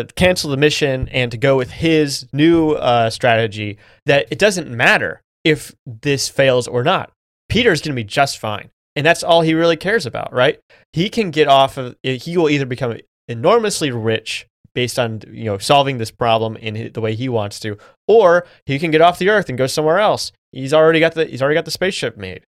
[0.00, 4.70] uh, cancel the mission and to go with his new uh, strategy that it doesn't
[4.70, 7.12] matter if this fails or not.
[7.48, 8.70] Peter's going to be just fine.
[8.96, 10.58] And that's all he really cares about, right?
[10.92, 15.58] He can get off of he will either become enormously rich based on you know
[15.58, 17.76] solving this problem in the way he wants to
[18.06, 20.32] or he can get off the earth and go somewhere else.
[20.52, 22.42] He's already got the he's already got the spaceship made.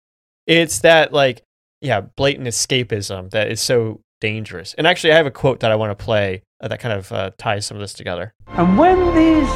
[0.47, 1.43] It's that like
[1.81, 4.73] yeah, blatant escapism that is so dangerous.
[4.73, 7.31] And actually I have a quote that I want to play that kind of uh,
[7.37, 8.33] ties some of this together.
[8.47, 9.49] And when these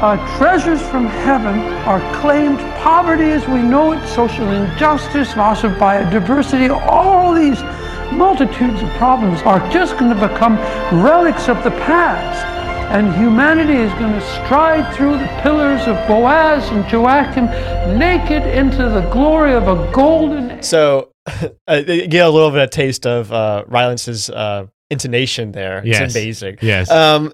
[0.00, 5.72] uh, treasures from heaven are claimed, poverty as we know it, social injustice, loss of
[5.72, 7.60] biodiversity, all these
[8.12, 10.56] multitudes of problems are just going to become
[11.04, 12.46] relics of the past.
[12.92, 18.88] And humanity is going to stride through the pillars of Boaz and Jachin naked into
[18.88, 23.64] the glory of a golden So uh, get a little bit of taste of uh,
[23.66, 25.82] Rylance's uh, intonation there.
[25.84, 26.02] Yes.
[26.02, 26.58] It's amazing.
[26.60, 26.90] Yes.
[26.90, 27.32] Um,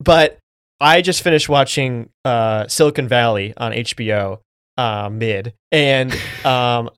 [0.00, 0.38] but
[0.80, 4.40] I just finished watching uh, Silicon Valley on HBO
[4.76, 6.12] uh, mid, and
[6.44, 6.90] um,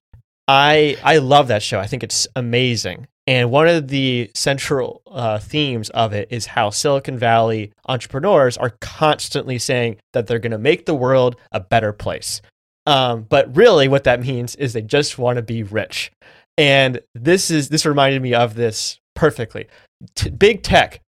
[0.48, 1.78] I I love that show.
[1.78, 3.06] I think it's amazing.
[3.28, 8.76] And one of the central uh, themes of it is how Silicon Valley entrepreneurs are
[8.80, 12.40] constantly saying that they're going to make the world a better place.
[12.86, 16.12] Um, but really, what that means is they just want to be rich.
[16.56, 19.66] And this is this reminded me of this perfectly.
[20.14, 21.02] T- big tech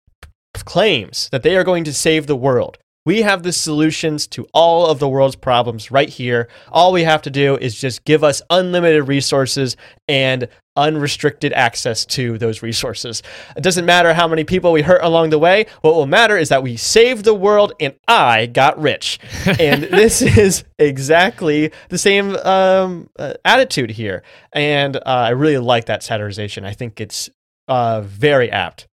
[0.65, 2.77] claims that they are going to save the world.
[3.05, 6.47] We have the solutions to all of the world's problems right here.
[6.71, 9.77] All we have to do is just give us unlimited resources
[10.07, 13.23] and unrestricted access to those resources.
[13.55, 15.65] It doesn't matter how many people we hurt along the way.
[15.81, 19.19] What will matter is that we saved the world and I got rich.
[19.59, 24.23] and this is exactly the same um, uh, attitude here.
[24.53, 26.65] And uh, I really like that satirization.
[26.65, 27.29] I think it's
[27.69, 28.87] uh, very apt.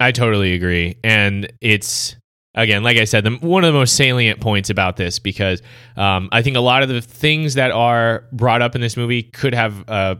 [0.00, 0.96] I totally agree.
[1.04, 2.16] And it's
[2.54, 5.62] again, like I said, the, one of the most salient points about this because
[5.96, 9.22] um, I think a lot of the things that are brought up in this movie
[9.22, 10.18] could have a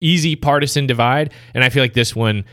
[0.00, 2.44] easy partisan divide, and I feel like this one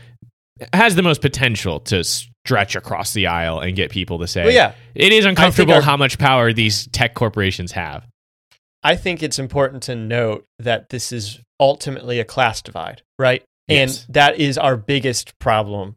[0.72, 4.52] has the most potential to stretch across the aisle and get people to say, Well,
[4.54, 4.72] yeah.
[4.94, 8.06] it is uncomfortable our- how much power these tech corporations have."
[8.82, 13.42] I think it's important to note that this is ultimately a class divide, right?
[13.68, 14.04] Yes.
[14.06, 15.96] And that is our biggest problem.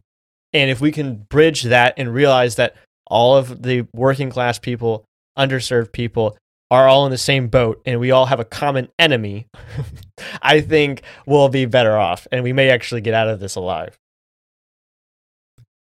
[0.53, 2.75] And if we can bridge that and realize that
[3.07, 5.05] all of the working class people,
[5.37, 6.37] underserved people,
[6.71, 9.47] are all in the same boat and we all have a common enemy,
[10.41, 13.97] I think we'll be better off and we may actually get out of this alive.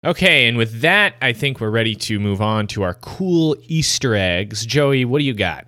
[0.05, 4.13] Okay, and with that, I think we're ready to move on to our cool Easter
[4.13, 4.63] eggs.
[4.63, 5.65] Joey, what do you got?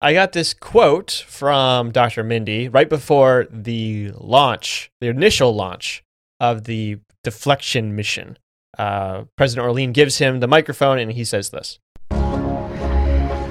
[0.00, 2.22] I got this quote from Dr.
[2.22, 6.04] Mindy right before the launch, the initial launch
[6.38, 8.38] of the deflection mission.
[8.78, 11.80] Uh, President Orlean gives him the microphone and he says this.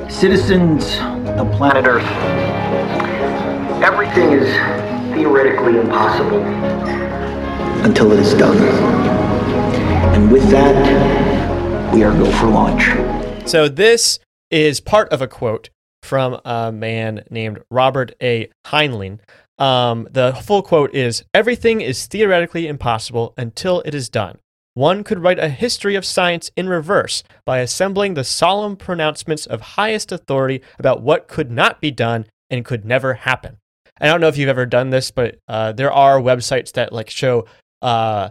[0.09, 0.85] Citizens
[1.37, 2.09] of planet Earth,
[3.83, 4.47] everything is
[5.13, 6.41] theoretically impossible
[7.83, 8.57] until it is done.
[10.15, 12.85] And with that, we are go for launch.
[13.49, 14.19] So this
[14.49, 15.71] is part of a quote
[16.03, 18.49] from a man named Robert A.
[18.65, 19.19] Heinlein.
[19.57, 24.37] Um, the full quote is Everything is theoretically impossible until it is done.
[24.73, 29.61] One could write a history of science in reverse by assembling the solemn pronouncements of
[29.61, 33.57] highest authority about what could not be done and could never happen.
[33.99, 37.09] I don't know if you've ever done this, but uh, there are websites that like
[37.09, 37.47] show
[37.81, 38.29] uh,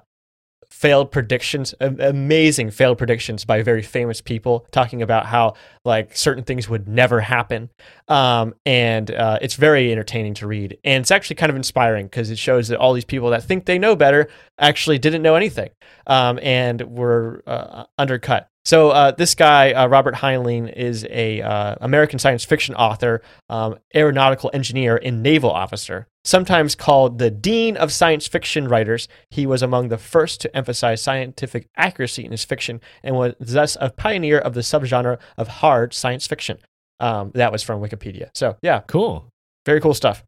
[0.76, 5.54] failed predictions, amazing failed predictions by very famous people talking about how
[5.86, 7.70] like certain things would never happen.
[8.08, 12.30] Um, and uh, it's very entertaining to read, and it's actually kind of inspiring because
[12.30, 15.70] it shows that all these people that think they know better actually didn't know anything,
[16.08, 18.50] um, and were uh, undercut.
[18.66, 23.78] So uh, this guy, uh, Robert Heinlein, is a uh, American science fiction author, um,
[23.94, 26.08] aeronautical engineer, and naval officer.
[26.24, 31.00] Sometimes called the dean of science fiction writers, he was among the first to emphasize
[31.00, 35.94] scientific accuracy in his fiction, and was thus a pioneer of the subgenre of hard
[35.94, 36.58] science fiction.
[36.98, 38.30] Um, that was from Wikipedia.
[38.34, 39.28] So yeah, Cool.
[39.64, 40.24] very cool stuff.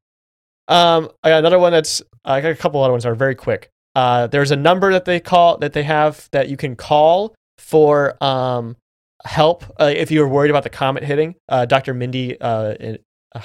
[0.68, 3.34] Um, I got another one that's I got a couple other ones that are very
[3.34, 3.68] quick.
[3.96, 8.22] Uh, there's a number that they call that they have that you can call for
[8.22, 8.76] um,
[9.24, 11.34] help uh, if you're worried about the comet hitting.
[11.48, 11.92] Uh, Dr.
[11.94, 12.98] Mindy uh, in-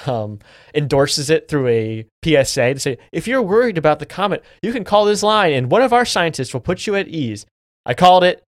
[0.07, 0.39] um,
[0.73, 4.83] endorses it through a PSA to say if you're worried about the comet, you can
[4.85, 7.45] call this line and one of our scientists will put you at ease.
[7.85, 8.41] I called it.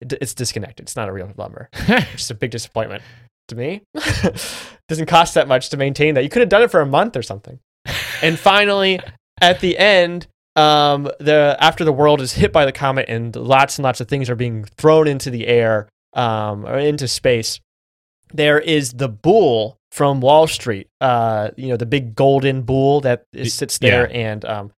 [0.00, 0.84] It- It's disconnected.
[0.84, 1.68] It's not a real number.
[2.12, 3.02] Just a big disappointment
[3.48, 3.82] to me.
[4.88, 6.22] Doesn't cost that much to maintain that.
[6.24, 7.58] You could have done it for a month or something.
[8.22, 9.00] And finally,
[9.40, 10.26] at the end,
[10.58, 14.08] um, the after the world is hit by the comet and lots and lots of
[14.08, 17.60] things are being thrown into the air um, or into space,
[18.32, 20.88] there is the bull from Wall Street.
[21.00, 24.72] Uh, you know, the big golden bull that is, sits there and um,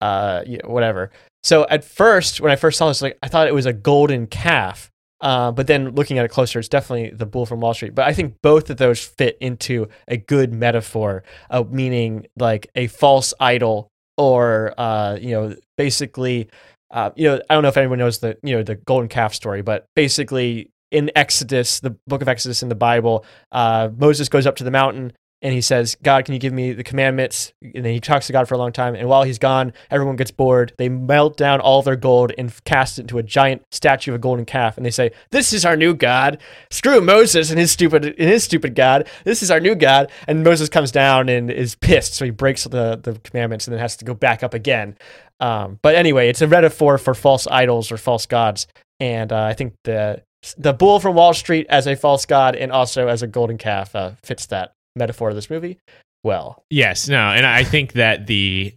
[0.00, 1.10] uh, you know, whatever.
[1.42, 4.26] So at first, when I first saw this, like I thought it was a golden
[4.26, 4.90] calf.
[5.20, 7.94] Uh, but then looking at it closer, it's definitely the bull from Wall Street.
[7.94, 12.86] But I think both of those fit into a good metaphor, uh, meaning like a
[12.86, 13.89] false idol,
[14.20, 16.50] or uh, you know, basically,
[16.90, 19.34] uh, you know, I don't know if anyone knows the you know the golden calf
[19.34, 24.46] story, but basically in Exodus, the book of Exodus in the Bible, uh, Moses goes
[24.46, 25.12] up to the mountain
[25.42, 27.52] and he says, God, can you give me the commandments?
[27.62, 28.94] And then he talks to God for a long time.
[28.94, 30.74] And while he's gone, everyone gets bored.
[30.76, 34.18] They melt down all their gold and cast it into a giant statue of a
[34.18, 34.76] golden calf.
[34.76, 36.38] And they say, This is our new God.
[36.70, 39.08] Screw Moses and his stupid and his stupid God.
[39.24, 40.10] This is our new God.
[40.28, 42.14] And Moses comes down and is pissed.
[42.14, 44.96] So he breaks the, the commandments and then has to go back up again.
[45.40, 48.66] Um, but anyway, it's a metaphor for false idols or false gods.
[48.98, 50.22] And uh, I think the
[50.58, 53.94] the bull from Wall Street as a false god and also as a golden calf
[53.94, 55.78] uh, fits that metaphor of this movie
[56.22, 56.64] well.
[56.70, 58.74] Yes, no, and I think that the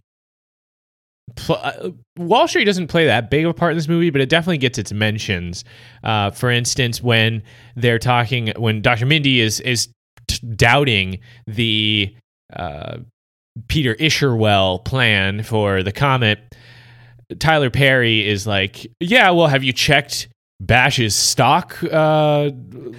[1.36, 4.20] pl- uh, Wall Street doesn't play that big of a part in this movie, but
[4.20, 5.64] it definitely gets its mentions.
[6.02, 7.42] Uh, for instance, when
[7.76, 9.06] they're talking, when Dr.
[9.06, 9.88] Mindy is is
[10.26, 12.14] t- doubting the
[12.54, 12.98] uh,
[13.68, 16.54] Peter Isherwell plan for the comet,
[17.38, 20.28] Tyler Perry is like, "Yeah, well, have you checked?"
[20.60, 21.82] Bash's stock.
[21.82, 22.50] Uh,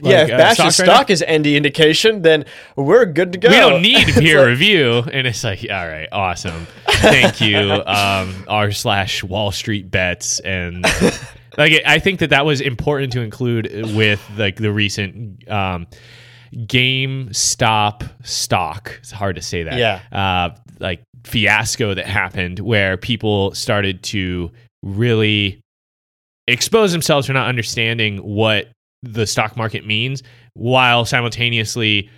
[0.02, 2.46] yeah, if uh, Bash's right stock is any indication, then
[2.76, 3.50] we're good to go.
[3.50, 8.46] We don't need peer like- review, and it's like, all right, awesome, thank you, um,
[8.48, 10.84] r slash Wall Street bets, and
[11.58, 15.88] like I think that that was important to include with like the recent um,
[16.54, 18.98] GameStop stock.
[19.00, 19.78] It's hard to say that.
[19.78, 20.02] Yeah.
[20.12, 24.52] uh, like fiasco that happened where people started to
[24.84, 25.62] really
[26.48, 28.70] expose themselves for not understanding what
[29.04, 30.24] the stock market means
[30.54, 32.10] while simultaneously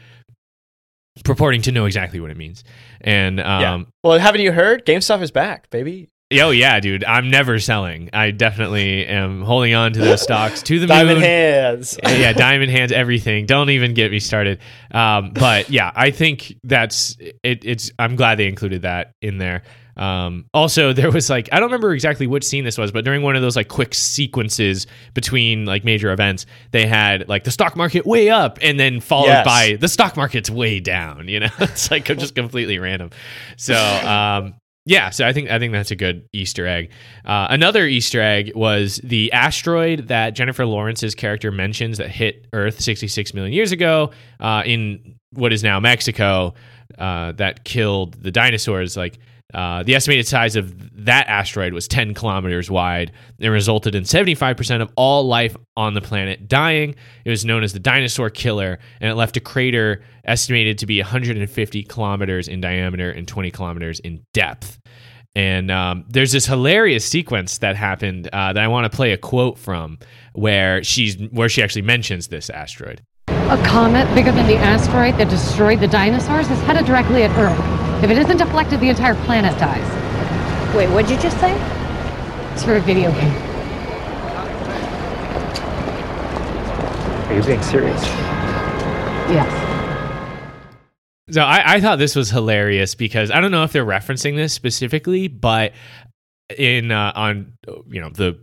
[1.23, 2.63] purporting to know exactly what it means.
[3.01, 3.73] And Yeah.
[3.73, 4.85] um Well, haven't you heard?
[4.85, 6.09] GameStop is back, baby.
[6.39, 8.09] oh yeah, dude, I'm never selling.
[8.13, 11.23] I definitely am holding on to those stocks to the Diamond moon.
[11.23, 11.97] hands.
[12.03, 13.45] yeah, diamond hands, everything.
[13.45, 14.59] Don't even get me started.
[14.91, 17.63] Um, but yeah, I think that's it.
[17.65, 17.91] It's.
[17.97, 19.63] I'm glad they included that in there.
[19.97, 23.21] Um, also, there was like I don't remember exactly which scene this was, but during
[23.23, 27.75] one of those like quick sequences between like major events, they had like the stock
[27.75, 29.45] market way up, and then followed Yes.
[29.45, 31.27] by the stock market's way down.
[31.27, 33.09] You know, it's like just completely random.
[33.57, 34.53] So um,
[34.85, 36.91] yeah, so I think I think that's a good Easter egg.
[37.25, 42.79] Uh, another Easter egg was the asteroid that Jennifer Lawrence's character mentions that hit Earth
[42.79, 46.53] 66 million years ago uh, in what is now Mexico
[46.97, 48.95] uh, that killed the dinosaurs.
[48.95, 49.19] Like
[49.53, 54.81] uh, the estimated size of that asteroid was 10 kilometers wide and resulted in 75%
[54.81, 56.95] of all life on the planet dying.
[57.23, 60.99] It was known as the dinosaur killer, and it left a crater estimated to be
[60.99, 64.79] 150 kilometers in diameter and 20 kilometers in depth.
[65.33, 69.17] And um, there's this hilarious sequence that happened uh, that I want to play a
[69.17, 69.99] quote from,
[70.33, 73.01] where she's where she actually mentions this asteroid.
[73.27, 77.76] A comet bigger than the asteroid that destroyed the dinosaurs is headed directly at Earth.
[78.07, 79.83] If it isn't deflected, the entire planet dies.
[80.73, 81.51] Wait, what'd you just say?
[82.53, 83.33] It's for a video game.
[87.27, 88.01] Are you being serious?
[89.29, 89.51] Yes.
[91.31, 94.53] So I, I thought this was hilarious because I don't know if they're referencing this
[94.53, 95.73] specifically, but
[96.57, 97.57] in uh, on
[97.89, 98.39] you know the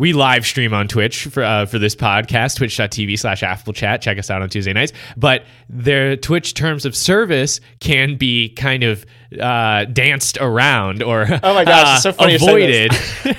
[0.00, 4.00] we live stream on Twitch for uh, for this podcast, twitch.tv slash Affable Chat.
[4.00, 4.94] Check us out on Tuesday nights.
[5.14, 9.04] But their Twitch terms of service can be kind of
[9.38, 12.92] uh, danced around or Oh my gosh, uh, it's so funny avoided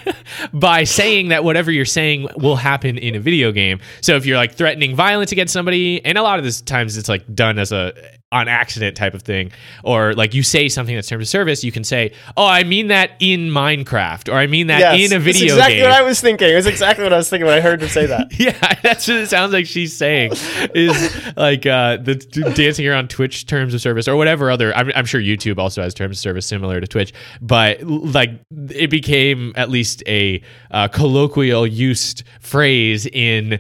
[0.54, 3.80] by saying that whatever you're saying will happen in a video game.
[4.02, 7.10] So if you're like threatening violence against somebody, and a lot of this times it's
[7.10, 7.94] like done as a
[8.34, 9.52] on accident type of thing,
[9.84, 12.88] or like you say something that's terms of service, you can say, "Oh, I mean
[12.88, 15.92] that in Minecraft," or "I mean that Yes, in a that's video exactly game." what
[15.92, 16.50] I was thinking.
[16.50, 18.28] It was exactly what I was thinking when I heard him say that.
[18.40, 20.32] yeah, that's what it sounds like she's saying.
[20.74, 22.16] Is like uh, the
[22.56, 24.74] dancing around Twitch terms of service or whatever other.
[24.74, 28.32] I'm, I'm sure YouTube also has terms of service similar to Twitch, but like
[28.70, 33.60] it became at least a uh, colloquial used phrase in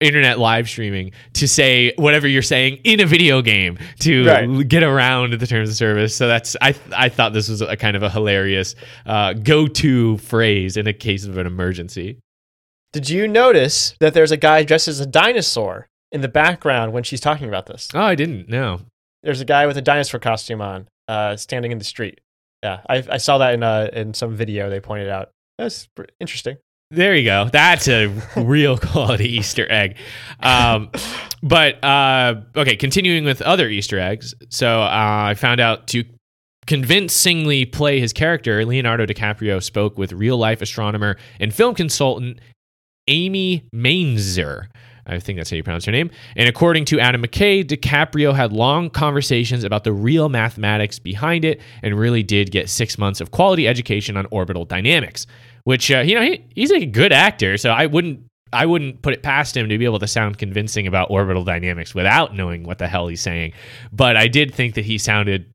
[0.00, 4.68] internet live streaming to say whatever you're saying in a video game to Right.
[4.68, 6.14] get around the terms of service.
[6.14, 8.74] So that's I I thought this was a kind of a hilarious
[9.06, 12.18] uh, go to phrase in a case of an emergency.
[12.92, 17.02] Did you notice that there's a guy dressed as a dinosaur in the background when
[17.02, 17.88] she's talking about this?
[17.94, 18.80] Oh, I didn't No.
[19.22, 22.20] There's a guy with a dinosaur costume on, uh, standing in the street.
[22.62, 24.70] Yeah, I, I saw that in uh, in some video.
[24.70, 25.30] They pointed out.
[25.58, 25.88] That's
[26.20, 26.56] interesting.
[26.90, 27.48] There you go.
[27.52, 29.96] That's a real quality Easter egg.
[30.40, 30.90] Um,
[31.42, 34.34] but uh, okay, continuing with other Easter eggs.
[34.50, 34.88] So uh,
[35.30, 36.04] I found out to
[36.66, 42.40] convincingly play his character, Leonardo DiCaprio spoke with real life astronomer and film consultant
[43.08, 44.66] Amy Mainzer.
[45.06, 46.10] I think that's how you pronounce her name.
[46.34, 51.60] And according to Adam McKay, DiCaprio had long conversations about the real mathematics behind it
[51.82, 55.26] and really did get six months of quality education on orbital dynamics.
[55.64, 58.20] Which uh, you know he, he's a good actor, so I wouldn't
[58.52, 61.94] I wouldn't put it past him to be able to sound convincing about orbital dynamics
[61.94, 63.52] without knowing what the hell he's saying.
[63.92, 65.50] But I did think that he sounded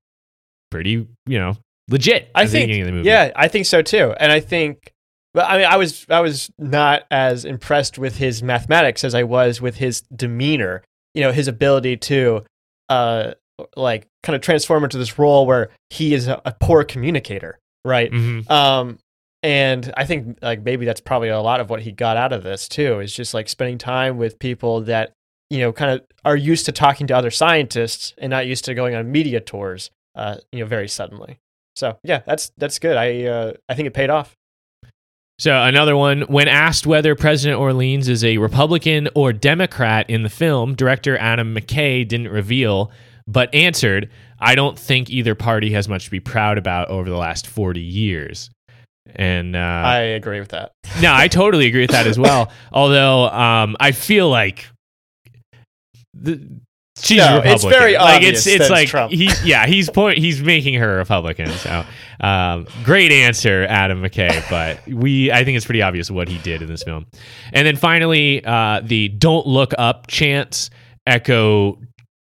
[0.69, 1.55] pretty you know
[1.89, 2.29] legit.
[2.35, 3.07] I the think, beginning of the movie.
[3.07, 4.13] yeah, I think so too.
[4.19, 4.93] And I think,
[5.33, 9.23] well, I mean, I was I was not as impressed with his mathematics as I
[9.23, 10.83] was with his demeanor.
[11.13, 12.45] You know, his ability to,
[12.87, 13.33] uh,
[13.75, 18.09] like kind of transform into this role where he is a, a poor communicator, right?
[18.11, 18.49] Mhm.
[18.49, 18.97] Um,
[19.43, 22.43] and I think like maybe that's probably a lot of what he got out of
[22.43, 22.99] this too.
[22.99, 25.11] Is just like spending time with people that
[25.49, 28.73] you know kind of are used to talking to other scientists and not used to
[28.73, 29.89] going on media tours.
[30.15, 31.39] Uh, you know, very suddenly.
[31.75, 32.97] So yeah, that's that's good.
[32.97, 34.35] I uh, I think it paid off.
[35.41, 40.29] So another one, when asked whether President Orleans is a Republican or Democrat in the
[40.29, 42.91] film, director Adam McKay didn't reveal,
[43.25, 47.17] but answered, "I don't think either party has much to be proud about over the
[47.17, 48.51] last 40 years."
[49.15, 50.73] And uh, I agree with that.
[51.01, 52.51] no, I totally agree with that as well.
[52.71, 54.67] Although um, I feel like
[56.13, 56.47] the,
[57.03, 57.51] she's No, Republican.
[57.53, 59.11] it's very like obvious it's it's like Trump.
[59.11, 61.49] he yeah he's point he's making her Republican.
[61.49, 61.83] So
[62.19, 64.47] um, great answer, Adam McKay.
[64.49, 67.07] But we I think it's pretty obvious what he did in this film.
[67.53, 70.69] And then finally, uh, the "Don't Look Up" chants
[71.07, 71.79] echo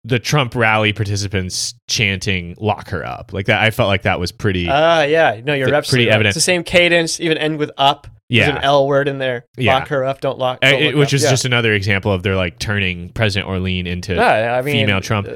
[0.04, 4.32] the Trump rally participants chanting "Lock her up." Like that, I felt like that was
[4.32, 4.68] pretty.
[4.70, 5.42] Ah, yeah.
[5.44, 6.14] No, you're Pretty absolutely right.
[6.16, 6.36] evident.
[6.36, 7.20] It's the same cadence.
[7.20, 8.08] Even end with up.
[8.30, 8.46] Yeah.
[8.48, 9.46] There's an L word in there.
[9.58, 9.76] Yeah.
[9.76, 10.20] Lock her up.
[10.22, 10.60] Don't lock.
[10.64, 11.14] Uh, don't it- which up.
[11.14, 11.30] is Yeah.
[11.30, 15.28] just another example of they're like turning President Orlean into Yeah, I mean, female Trump.
[15.28, 15.34] uh,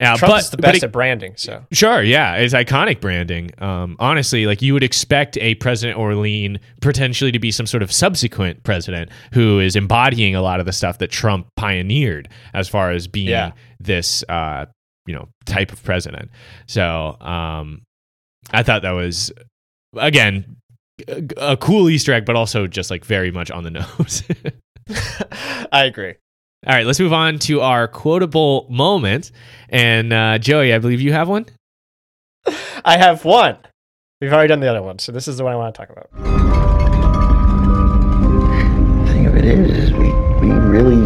[0.00, 1.34] Yeah, Trump but, is the but best it- at branding.
[1.36, 3.50] So Sure, yeah, it's iconic branding.
[3.58, 7.90] Um, honestly, like you would expect a President Orlean potentially to be some sort of
[7.92, 12.90] subsequent president who is embodying a lot of the stuff that Trump pioneered as far
[12.90, 13.52] as being Yeah.
[13.80, 14.66] this, uh,
[15.06, 16.30] you know, type of president.
[16.66, 17.82] So um,
[18.50, 19.32] I thought that was
[19.96, 20.56] again
[21.08, 24.22] a, a cool Easter egg, but also just like very much on the nose.
[25.72, 26.14] I agree.
[26.66, 29.32] All right, let's move on to our quotable moment.
[29.68, 31.46] And uh, Joey, I believe you have one.
[32.84, 33.56] I have one.
[34.20, 35.90] We've already done the other one, so this is the one I want to talk
[35.90, 36.08] about.
[39.06, 41.04] The thing of it is, is we, we really,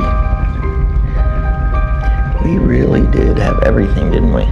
[2.44, 4.42] we really did have everything, didn't we?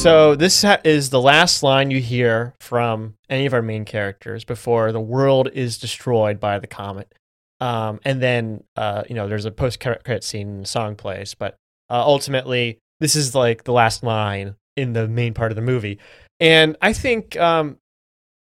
[0.00, 4.44] So this ha- is the last line you hear from any of our main characters
[4.44, 7.14] before the world is destroyed by the comet.
[7.60, 11.56] Um, and then uh, you know there's a post credit scene song plays, but
[11.90, 15.98] uh, ultimately this is like the last line in the main part of the movie.
[16.40, 17.76] And I think um,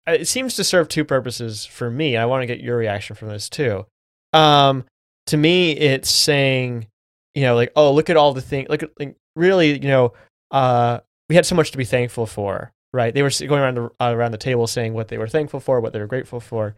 [0.06, 2.18] it seems to serve two purposes for me.
[2.18, 3.88] I want to get your reaction from this too.
[4.32, 4.86] Um,
[5.26, 6.86] to me, it's saying,
[7.34, 8.70] you know, like, oh, look at all the things.
[8.70, 10.14] Look at, like, really, you know,
[10.52, 11.00] uh,
[11.30, 13.14] we had so much to be thankful for right?
[13.14, 15.80] They were going around the, uh, around the table saying what they were thankful for,
[15.80, 16.76] what they were grateful for,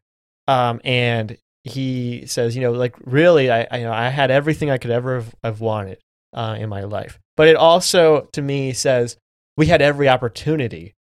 [0.47, 4.69] um, and he says, you know, like really, I, I you know I had everything
[4.69, 5.99] I could ever have, have wanted
[6.33, 9.17] uh, in my life, but it also to me says
[9.57, 10.93] we had every opportunity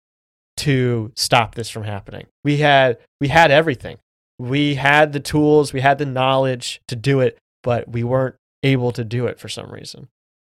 [0.59, 2.27] to stop this from happening.
[2.45, 3.99] We had we had everything.
[4.39, 8.93] We had the tools, we had the knowledge to do it, but we weren't able
[8.93, 10.09] to do it for some reason.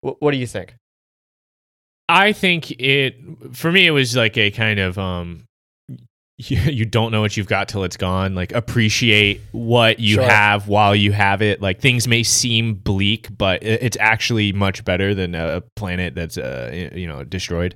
[0.02, 0.76] Wh- what do you think?
[2.10, 3.16] I think it
[3.54, 5.46] for me it was like a kind of um
[6.38, 8.34] you, you don't know what you've got till it's gone.
[8.34, 10.24] Like appreciate what you Sure.
[10.24, 11.62] have while you have it.
[11.62, 16.90] Like things may seem bleak, but it's actually much better than a planet that's uh
[16.96, 17.76] you know destroyed.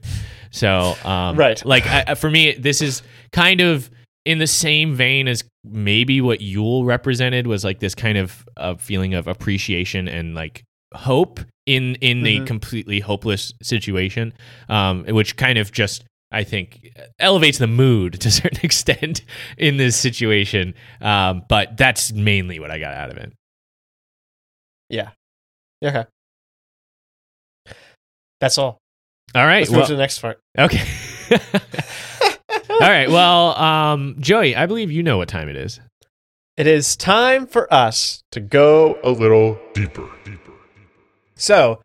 [0.51, 1.64] So um Right.
[1.65, 3.01] like I, I- for me this is
[3.31, 3.89] kind of
[4.26, 8.76] in the same vein as maybe what Yule represented was like this kind of uh,
[8.76, 10.64] feeling of appreciation and like
[10.95, 12.44] hope in in Mhm.
[12.44, 14.34] a completely hopeless situation,
[14.69, 19.22] um, which kind of just I think elevates the mood to a certain extent
[19.57, 20.73] in this situation.
[21.02, 23.31] Um, but that's mainly what I got out of it.
[24.90, 25.10] Yeah.
[25.84, 26.06] Okay.
[28.40, 28.80] That's all.
[29.35, 29.60] All right.
[29.60, 30.40] Let's move well- to the next part.
[30.57, 30.84] Okay.
[32.69, 33.10] All right.
[33.10, 35.80] Well, um, Joey, I believe you know what time it is.
[36.57, 40.10] It is time for us to go a little deeper.
[40.26, 40.42] deeper.
[41.43, 41.81] So,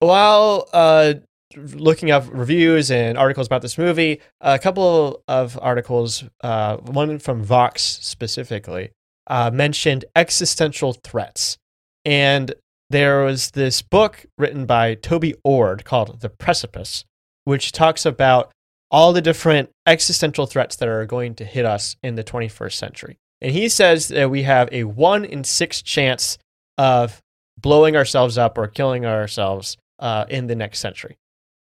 [0.00, 1.14] while uh,
[1.56, 7.42] looking up reviews and articles about this movie, a couple of articles, uh, one from
[7.42, 8.90] Vox specifically,
[9.28, 11.56] uh, mentioned existential threats.
[12.04, 12.52] And
[12.90, 17.06] there was this book written by Toby Ord called The Precipice,
[17.44, 18.52] which talks about
[18.90, 23.16] all the different existential threats that are going to hit us in the 21st century.
[23.40, 26.36] And he says that we have a one in six chance
[26.76, 27.22] of
[27.58, 31.16] blowing ourselves up or killing ourselves uh, in the next century.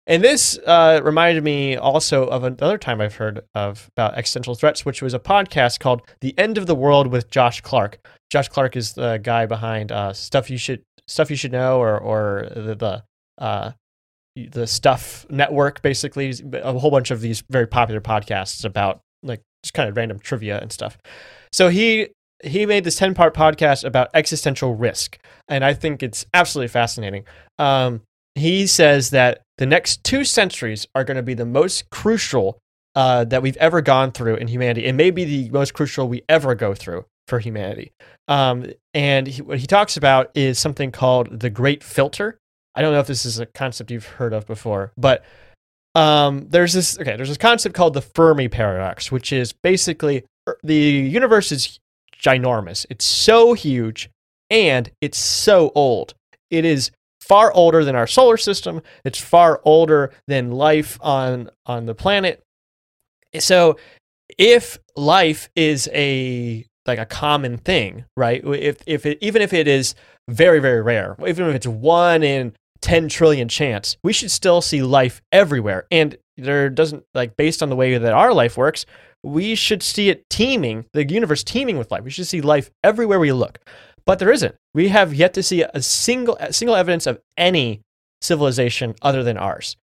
[0.09, 4.85] And this uh, reminded me also of another time I've heard of about existential threats,
[4.85, 7.99] which was a podcast called "The End of the World" with Josh Clark.
[8.31, 11.99] Josh Clark is the guy behind uh, stuff you should stuff you should know, or
[11.99, 13.05] or the, the
[13.45, 13.73] uh,
[14.37, 19.75] the Stuff Network, basically a whole bunch of these very popular podcasts about like just
[19.75, 20.99] kind of random trivia and stuff.
[21.53, 22.09] So he
[22.45, 25.19] he made this 10 part podcast about existential risk
[25.49, 27.25] and i think it's absolutely fascinating.
[27.59, 28.03] Um,
[28.37, 32.59] he says that the next two centuries are going to be the most crucial
[32.95, 34.87] uh, that we've ever gone through in humanity.
[34.87, 37.93] And maybe the most crucial we ever go through for humanity.
[38.29, 42.39] Um, and he, what he talks about is something called the great filter.
[42.75, 45.25] I don't know if this is a concept you've heard of before but
[45.95, 50.27] um, there's this okay there's this concept called the fermi paradox which is basically
[50.63, 51.81] the universe is
[52.23, 52.87] ginormous.
[52.91, 54.11] It's so huge
[54.51, 56.15] and it's so old.
[56.51, 56.91] It is
[57.21, 58.83] far older than our solar system.
[59.05, 62.43] It's far older than life on on the planet.
[63.39, 63.77] So
[64.39, 68.43] if life is a like a common thing right?
[68.45, 69.95] If if it, even if it is
[70.29, 74.83] very very rare even if it's one in 10 trillion chance we should still see
[74.83, 75.87] life everywhere.
[75.91, 78.87] And there doesn't like based on the way that our life works
[79.23, 82.05] we should see it teeming the universe teeming with life.
[82.05, 83.59] We should see life everywhere we look.
[84.05, 84.55] But there isn't.
[84.73, 87.81] We have yet to see a single a single evidence of any
[88.23, 89.77] civilization other than ours.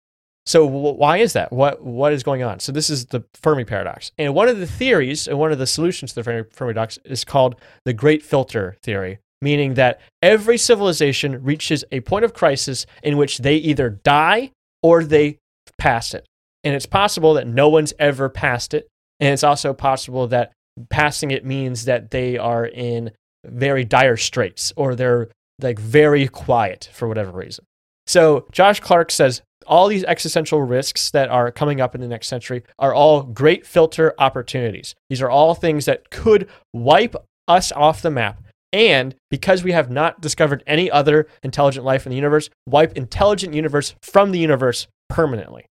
[0.46, 1.52] So wh- why is that?
[1.52, 2.60] What what is going on?
[2.60, 5.68] So this is the Fermi paradox, and one of the theories and one of the
[5.68, 7.56] solutions to the Fermi paradox is called
[7.86, 13.40] the Great Filter theory, meaning that every civilization reaches a point of crisis in which
[13.40, 14.52] they either die
[14.82, 15.38] or they
[15.78, 16.26] pass it,
[16.64, 18.88] and it's possible that no one's ever passed it,
[19.20, 20.52] and it's also possible that
[20.90, 23.12] passing it means that they are in
[23.46, 25.30] very dire straits or they're
[25.62, 27.66] like very quiet for whatever reason.
[28.08, 32.28] So Josh Clark says all these existential risks that are coming up in the next
[32.28, 34.96] century are all great filter opportunities.
[35.10, 37.16] These are all things that could wipe
[37.48, 38.42] us off the map.
[38.74, 43.54] And because we have not discovered any other intelligent life in the universe, wipe intelligent
[43.54, 45.66] universe from the universe permanently.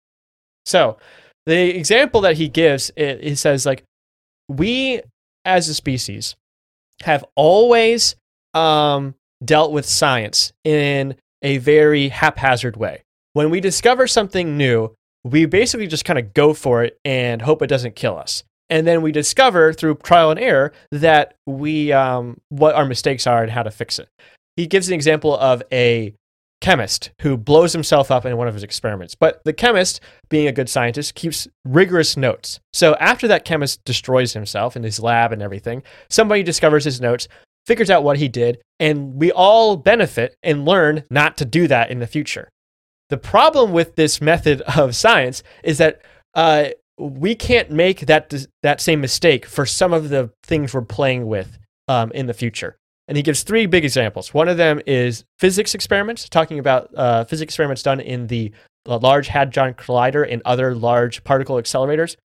[0.66, 0.98] So
[1.48, 3.82] the example that he gives, it, he says like,
[4.48, 5.00] we
[5.46, 6.36] as a species
[7.04, 8.16] have always
[8.52, 13.02] um, dealt with science in a very haphazard way.
[13.32, 14.94] When we discover something new,
[15.24, 18.44] we basically just kind of go for it and hope it doesn't kill us.
[18.68, 23.42] And then we discover through trial and error that we um, what our mistakes are
[23.42, 24.10] and how to fix it.
[24.56, 26.12] He gives an example of a
[26.60, 29.14] chemist who blows himself up in one of his experiments.
[29.14, 32.60] But the chemist, being a good scientist, keeps rigorous notes.
[32.72, 37.28] So after that chemist destroys himself in his lab and everything, somebody discovers his notes,
[37.66, 41.90] figures out what he did, and we all benefit and learn not to do that
[41.90, 42.48] in the future.
[43.08, 46.02] The problem with this method of science is that
[46.34, 51.26] uh, we can't make that that same mistake for some of the things we're playing
[51.26, 52.76] with um, in the future.
[53.08, 54.34] And he gives three big examples.
[54.34, 58.52] One of them is physics experiments, talking about uh, physics experiments done in the
[58.86, 62.16] uh, Large Hadron Collider and other large particle accelerators.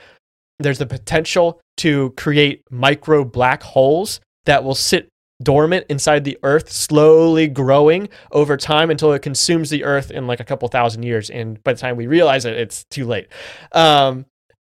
[0.60, 5.08] There's the potential to create micro black holes that will sit
[5.42, 10.40] dormant inside the earth, slowly growing over time until it consumes the earth in like
[10.40, 11.30] a couple thousand years.
[11.30, 13.28] And by the time we realize it, it's too late.
[13.72, 14.26] Um,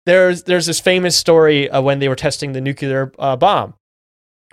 [0.06, 3.74] there's there's this famous story when they were testing the nuclear uh, bomb,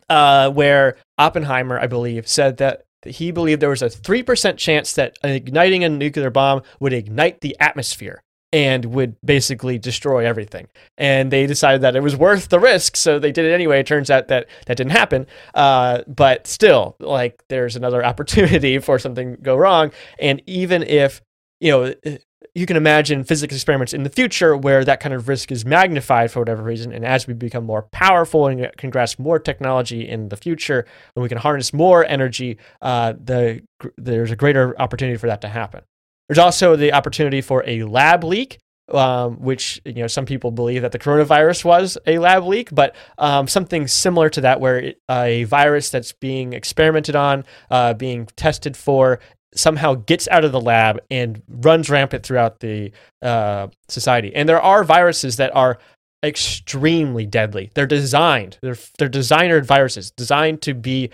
[0.10, 4.94] uh, where Oppenheimer, I believe, said that he believed there was a three percent chance
[4.94, 8.22] that igniting a nuclear bomb would ignite the atmosphere
[8.52, 10.68] and would basically destroy everything.
[10.98, 13.80] And they decided that it was worth the risk, so they did it anyway.
[13.80, 18.99] It turns out that that didn't happen, uh, but still, like there's another opportunity for
[18.99, 19.91] something to go wrong.
[20.19, 21.22] And even if
[21.60, 22.18] you know,
[22.60, 26.30] you can imagine physics experiments in the future where that kind of risk is magnified
[26.30, 26.91] for whatever reason.
[26.91, 31.23] And as we become more powerful and can grasp more technology in the future, and
[31.23, 33.61] we can harness more energy, uh, the
[33.98, 35.84] there's a greater opportunity for that to happen.
[36.27, 38.60] There's also the opportunity for a lab leak,
[38.91, 42.94] um, which you know some people believe that the coronavirus was a lab leak, but
[43.18, 47.94] um, something similar to that, where it, uh, a virus that's being experimented on, uh,
[47.94, 49.22] being tested for,
[49.55, 54.34] somehow gets out of the lab and runs rampant throughout the uh, society.
[54.35, 55.80] And there are viruses that are
[56.23, 57.71] extremely deadly.
[57.73, 58.57] They're designed.
[58.61, 61.09] They're they're designered viruses designed to be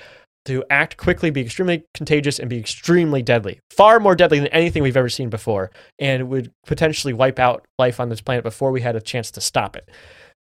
[0.45, 3.59] to act quickly, be extremely contagious, and be extremely deadly.
[3.71, 7.99] Far more deadly than anything we've ever seen before, and would potentially wipe out life
[7.99, 9.89] on this planet before we had a chance to stop it.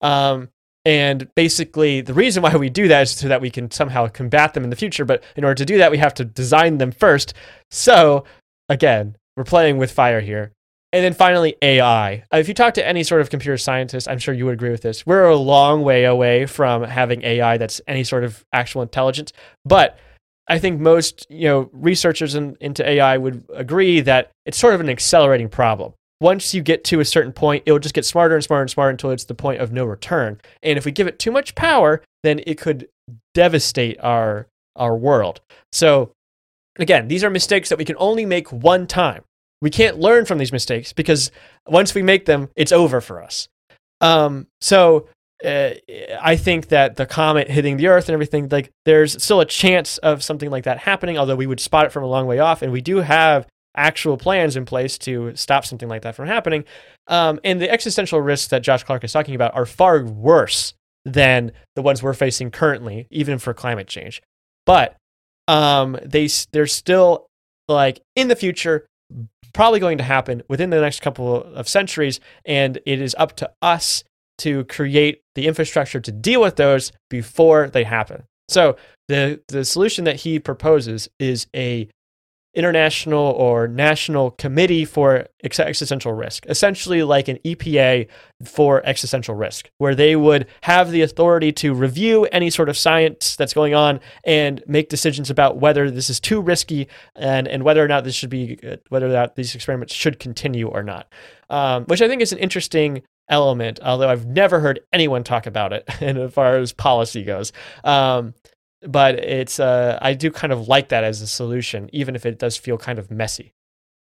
[0.00, 0.48] Um,
[0.84, 4.54] and basically, the reason why we do that is so that we can somehow combat
[4.54, 5.04] them in the future.
[5.04, 7.34] But in order to do that, we have to design them first.
[7.70, 8.24] So,
[8.68, 10.52] again, we're playing with fire here.
[10.92, 12.24] And then finally, AI.
[12.32, 14.70] Uh, if you talk to any sort of computer scientist, I'm sure you would agree
[14.70, 15.06] with this.
[15.06, 19.32] We're a long way away from having AI that's any sort of actual intelligence.
[19.64, 19.98] But
[20.48, 24.80] I think most you know researchers in, into AI would agree that it's sort of
[24.80, 25.94] an accelerating problem.
[26.22, 28.90] Once you get to a certain point, it'll just get smarter and smarter and smarter
[28.90, 30.40] until it's the point of no return.
[30.62, 32.88] And if we give it too much power, then it could
[33.34, 34.46] devastate our
[34.76, 35.40] our world.
[35.72, 36.12] So
[36.78, 39.24] again, these are mistakes that we can only make one time.
[39.60, 41.32] We can't learn from these mistakes because
[41.66, 43.48] once we make them, it's over for us.
[44.00, 45.08] Um, so
[45.44, 45.70] uh,
[46.20, 49.98] I think that the comet hitting the Earth and everything, like there's still a chance
[49.98, 52.62] of something like that happening, although we would spot it from a long way off,
[52.62, 53.46] and we do have
[53.76, 56.64] actual plans in place to stop something like that from happening.
[57.08, 60.74] Um, and the existential risks that Josh Clark is talking about are far worse
[61.04, 64.22] than the ones we're facing currently, even for climate change.
[64.66, 64.96] But
[65.48, 67.26] um, they they're still
[67.68, 68.86] like in the future
[69.52, 72.20] probably going to happen within the next couple of centuries.
[72.44, 74.04] And it is up to us
[74.38, 78.24] to create the infrastructure to deal with those before they happen.
[78.48, 78.76] So
[79.08, 81.88] the, the solution that he proposes is a
[82.54, 88.06] international or national committee for ex- existential risk, essentially like an EPA
[88.44, 93.36] for existential risk, where they would have the authority to review any sort of science
[93.36, 97.82] that's going on and make decisions about whether this is too risky and, and whether
[97.82, 98.58] or not this should be,
[98.90, 101.10] whether or not these experiments should continue or not,
[101.48, 105.72] um, which I think is an interesting element, although I've never heard anyone talk about
[105.72, 107.52] it as far as policy goes.
[107.82, 108.34] Um,
[108.86, 112.38] but it's uh, I do kind of like that as a solution, even if it
[112.38, 113.52] does feel kind of messy.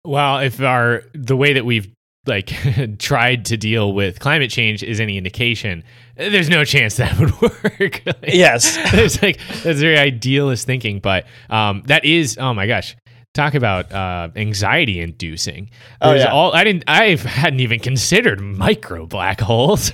[0.04, 1.90] Well, if our the way that we've
[2.26, 2.52] like
[2.98, 5.84] tried to deal with climate change is any indication,
[6.16, 8.02] there's no chance that would work.
[8.04, 12.96] like, yes, it's like that's very idealist thinking, but um, that is oh my gosh.
[13.32, 15.68] Talk about uh, anxiety inducing.
[16.00, 16.26] Oh, yeah.
[16.26, 19.90] all I didn't I hadn't even considered micro black holes.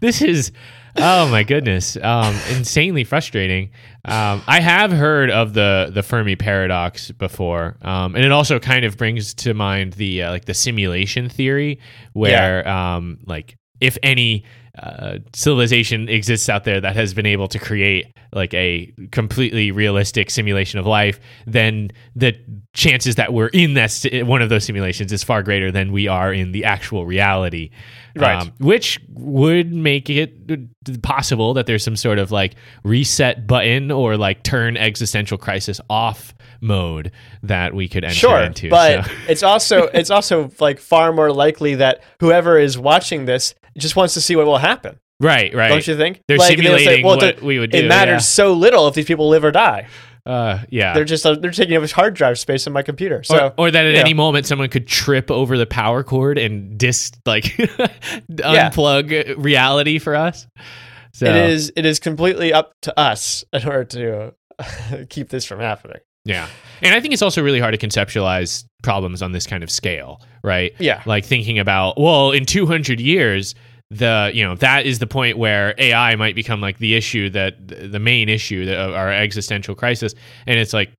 [0.00, 0.50] this is
[0.98, 3.70] oh my goodness, um, insanely frustrating.
[4.04, 8.84] Um, I have heard of the the Fermi paradox before, um, and it also kind
[8.84, 11.80] of brings to mind the uh, like the simulation theory,
[12.12, 12.96] where yeah.
[12.96, 14.44] um, like if any
[14.78, 20.30] uh, civilization exists out there that has been able to create like a completely realistic
[20.30, 22.36] simulation of life, then the
[22.74, 23.92] chances that we're in that
[24.26, 27.70] one of those simulations is far greater than we are in the actual reality.
[28.14, 28.42] Right.
[28.42, 34.16] Um, which would make it possible that there's some sort of like reset button or
[34.16, 37.12] like turn existential crisis off mode
[37.42, 38.70] that we could enter sure, into.
[38.70, 39.12] But so.
[39.28, 44.14] it's also it's also like far more likely that whoever is watching this just wants
[44.14, 44.98] to see what will happen.
[45.20, 45.68] Right, right.
[45.68, 46.22] Don't you think?
[46.28, 47.78] They're like, simulating say, well, what we would do.
[47.78, 48.18] It matters yeah.
[48.18, 49.88] so little if these people live or die.
[50.26, 50.92] Uh, yeah.
[50.92, 53.22] They're just uh, they're taking up hard drive space in my computer.
[53.22, 54.16] So or, or that at any know.
[54.18, 57.44] moment someone could trip over the power cord and dis like
[58.30, 60.46] unplug reality for us.
[61.14, 64.34] So it is it is completely up to us in order to
[65.08, 66.00] keep this from happening.
[66.26, 66.48] Yeah.
[66.82, 70.20] And I think it's also really hard to conceptualize problems on this kind of scale,
[70.42, 70.74] right?
[70.78, 71.02] Yeah.
[71.06, 73.54] Like thinking about, well, in 200 years,
[73.90, 77.68] the, you know, that is the point where AI might become like the issue that
[77.68, 80.14] the main issue that our existential crisis.
[80.46, 80.92] And it's like,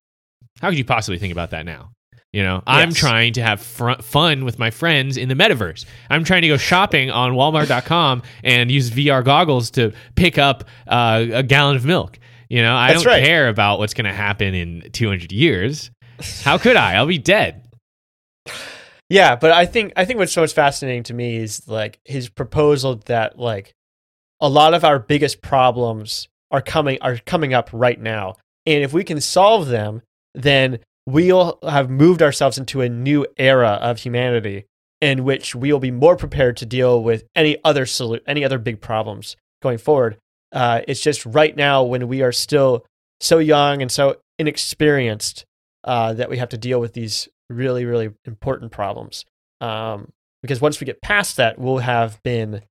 [0.61, 1.91] how could you possibly think about that now?
[2.33, 5.85] You know, I'm trying to have fr- fun with my friends in the metaverse.
[6.09, 11.25] I'm trying to go shopping on Walmart.com and use VR goggles to pick up uh,
[11.31, 12.19] a gallon of milk.
[12.49, 13.23] You know, I That's don't right.
[13.23, 15.89] care about what's going to happen in 200 years.
[16.43, 16.95] How could I?
[16.95, 17.65] I'll be dead.
[19.09, 22.95] Yeah, but I think I think what's so fascinating to me is like his proposal
[23.05, 23.73] that like
[24.41, 28.35] a lot of our biggest problems are coming are coming up right now.
[28.65, 30.01] And if we can solve them,
[30.33, 34.65] then we'll have moved ourselves into a new era of humanity
[34.99, 38.57] in which we will be more prepared to deal with any other solu- any other
[38.57, 40.17] big problems going forward.
[40.51, 42.85] Uh, it's just right now when we are still
[43.19, 45.45] so young and so inexperienced
[45.83, 49.25] uh, that we have to deal with these really, really important problems.
[49.61, 50.11] Um,
[50.41, 52.61] because once we get past that, we'll have been,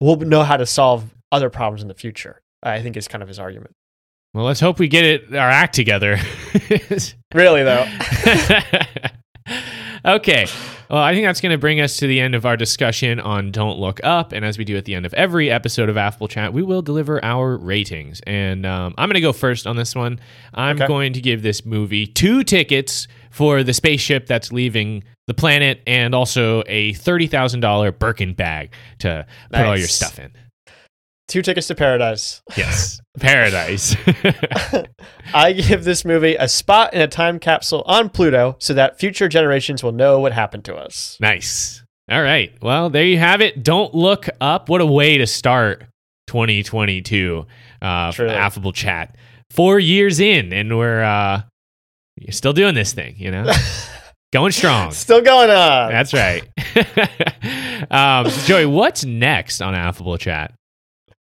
[0.00, 2.40] we'll know how to solve other problems in the future.
[2.62, 3.74] I think is kind of his argument.
[4.32, 6.18] Well, let's hope we get it our act together.
[7.34, 7.84] Really, though.
[10.04, 10.46] okay.
[10.90, 13.50] Well, I think that's going to bring us to the end of our discussion on
[13.50, 14.32] Don't Look Up.
[14.32, 16.82] And as we do at the end of every episode of Affable Chat, we will
[16.82, 18.20] deliver our ratings.
[18.26, 20.20] And um, I'm going to go first on this one.
[20.52, 20.86] I'm Okay.
[20.86, 26.14] going to give this movie two tickets for the spaceship that's leaving the planet and
[26.14, 30.30] also a $30,000 Birkin bag to put all your stuff in.
[31.26, 32.42] Two tickets to paradise.
[32.56, 33.00] Yes.
[33.18, 33.96] Paradise.
[35.34, 39.26] I give this movie a spot in a time capsule on Pluto so that future
[39.26, 41.16] generations will know what happened to us.
[41.20, 41.82] Nice.
[42.08, 42.52] All right.
[42.62, 43.64] Well, there you have it.
[43.64, 44.68] Don't look up.
[44.68, 45.84] What a way to start
[46.28, 47.46] 2022
[47.82, 49.16] uh, affable chat.
[49.50, 51.42] Four years in, and we're uh,
[52.16, 53.14] you're still doing this thing.
[53.18, 53.50] You know,
[54.32, 54.92] going strong.
[54.92, 55.90] Still going on.
[55.90, 56.42] That's right.
[57.90, 60.52] um, Joey, what's next on affable chat?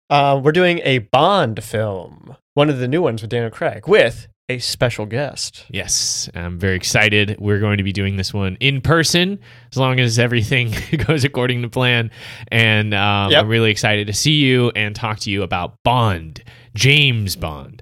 [0.09, 4.27] Uh, we're doing a Bond film, one of the new ones with Daniel Craig, with
[4.49, 5.65] a special guest.
[5.69, 7.37] Yes, I'm very excited.
[7.39, 9.39] We're going to be doing this one in person
[9.71, 10.73] as long as everything
[11.07, 12.11] goes according to plan.
[12.49, 13.43] And um, Yep.
[13.43, 16.43] I'm really excited to see you and talk to you about Bond,
[16.75, 17.81] James Bond.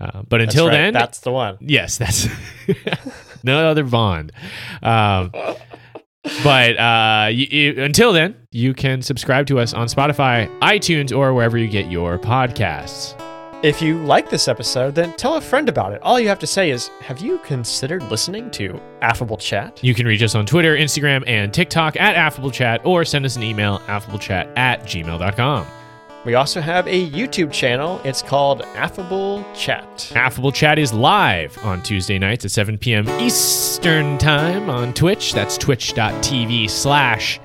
[0.00, 1.58] Uh, but That's until right, then, that's the one.
[1.60, 2.26] yes, that's
[3.44, 4.32] no other Bond.
[4.82, 5.30] Um,
[6.42, 11.34] but uh, you, you, until then, you can subscribe to us on Spotify, iTunes, or
[11.34, 13.14] wherever you get your podcasts.
[13.62, 16.00] If you like this episode, then tell a friend about it.
[16.00, 19.84] All you have to say is, Have you considered listening to Affable Chat?
[19.84, 23.36] You can reach us on Twitter, Instagram, and TikTok at Affable Chat or send us
[23.36, 25.66] an email, affablechat at gmail.com.
[26.24, 28.00] We also have a YouTube channel.
[28.04, 30.12] It's called Affable Chat.
[30.14, 33.08] Affable Chat is live on Tuesday nights at 7 p.m.
[33.20, 35.32] Eastern Time on Twitch.
[35.32, 37.40] That's twitch.tv slash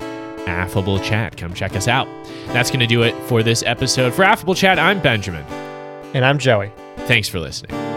[0.46, 1.38] Affable Chat.
[1.38, 2.06] Come check us out.
[2.48, 4.12] That's going to do it for this episode.
[4.12, 5.44] For Affable Chat, I'm Benjamin.
[6.14, 6.70] And I'm Joey.
[7.06, 7.95] Thanks for listening.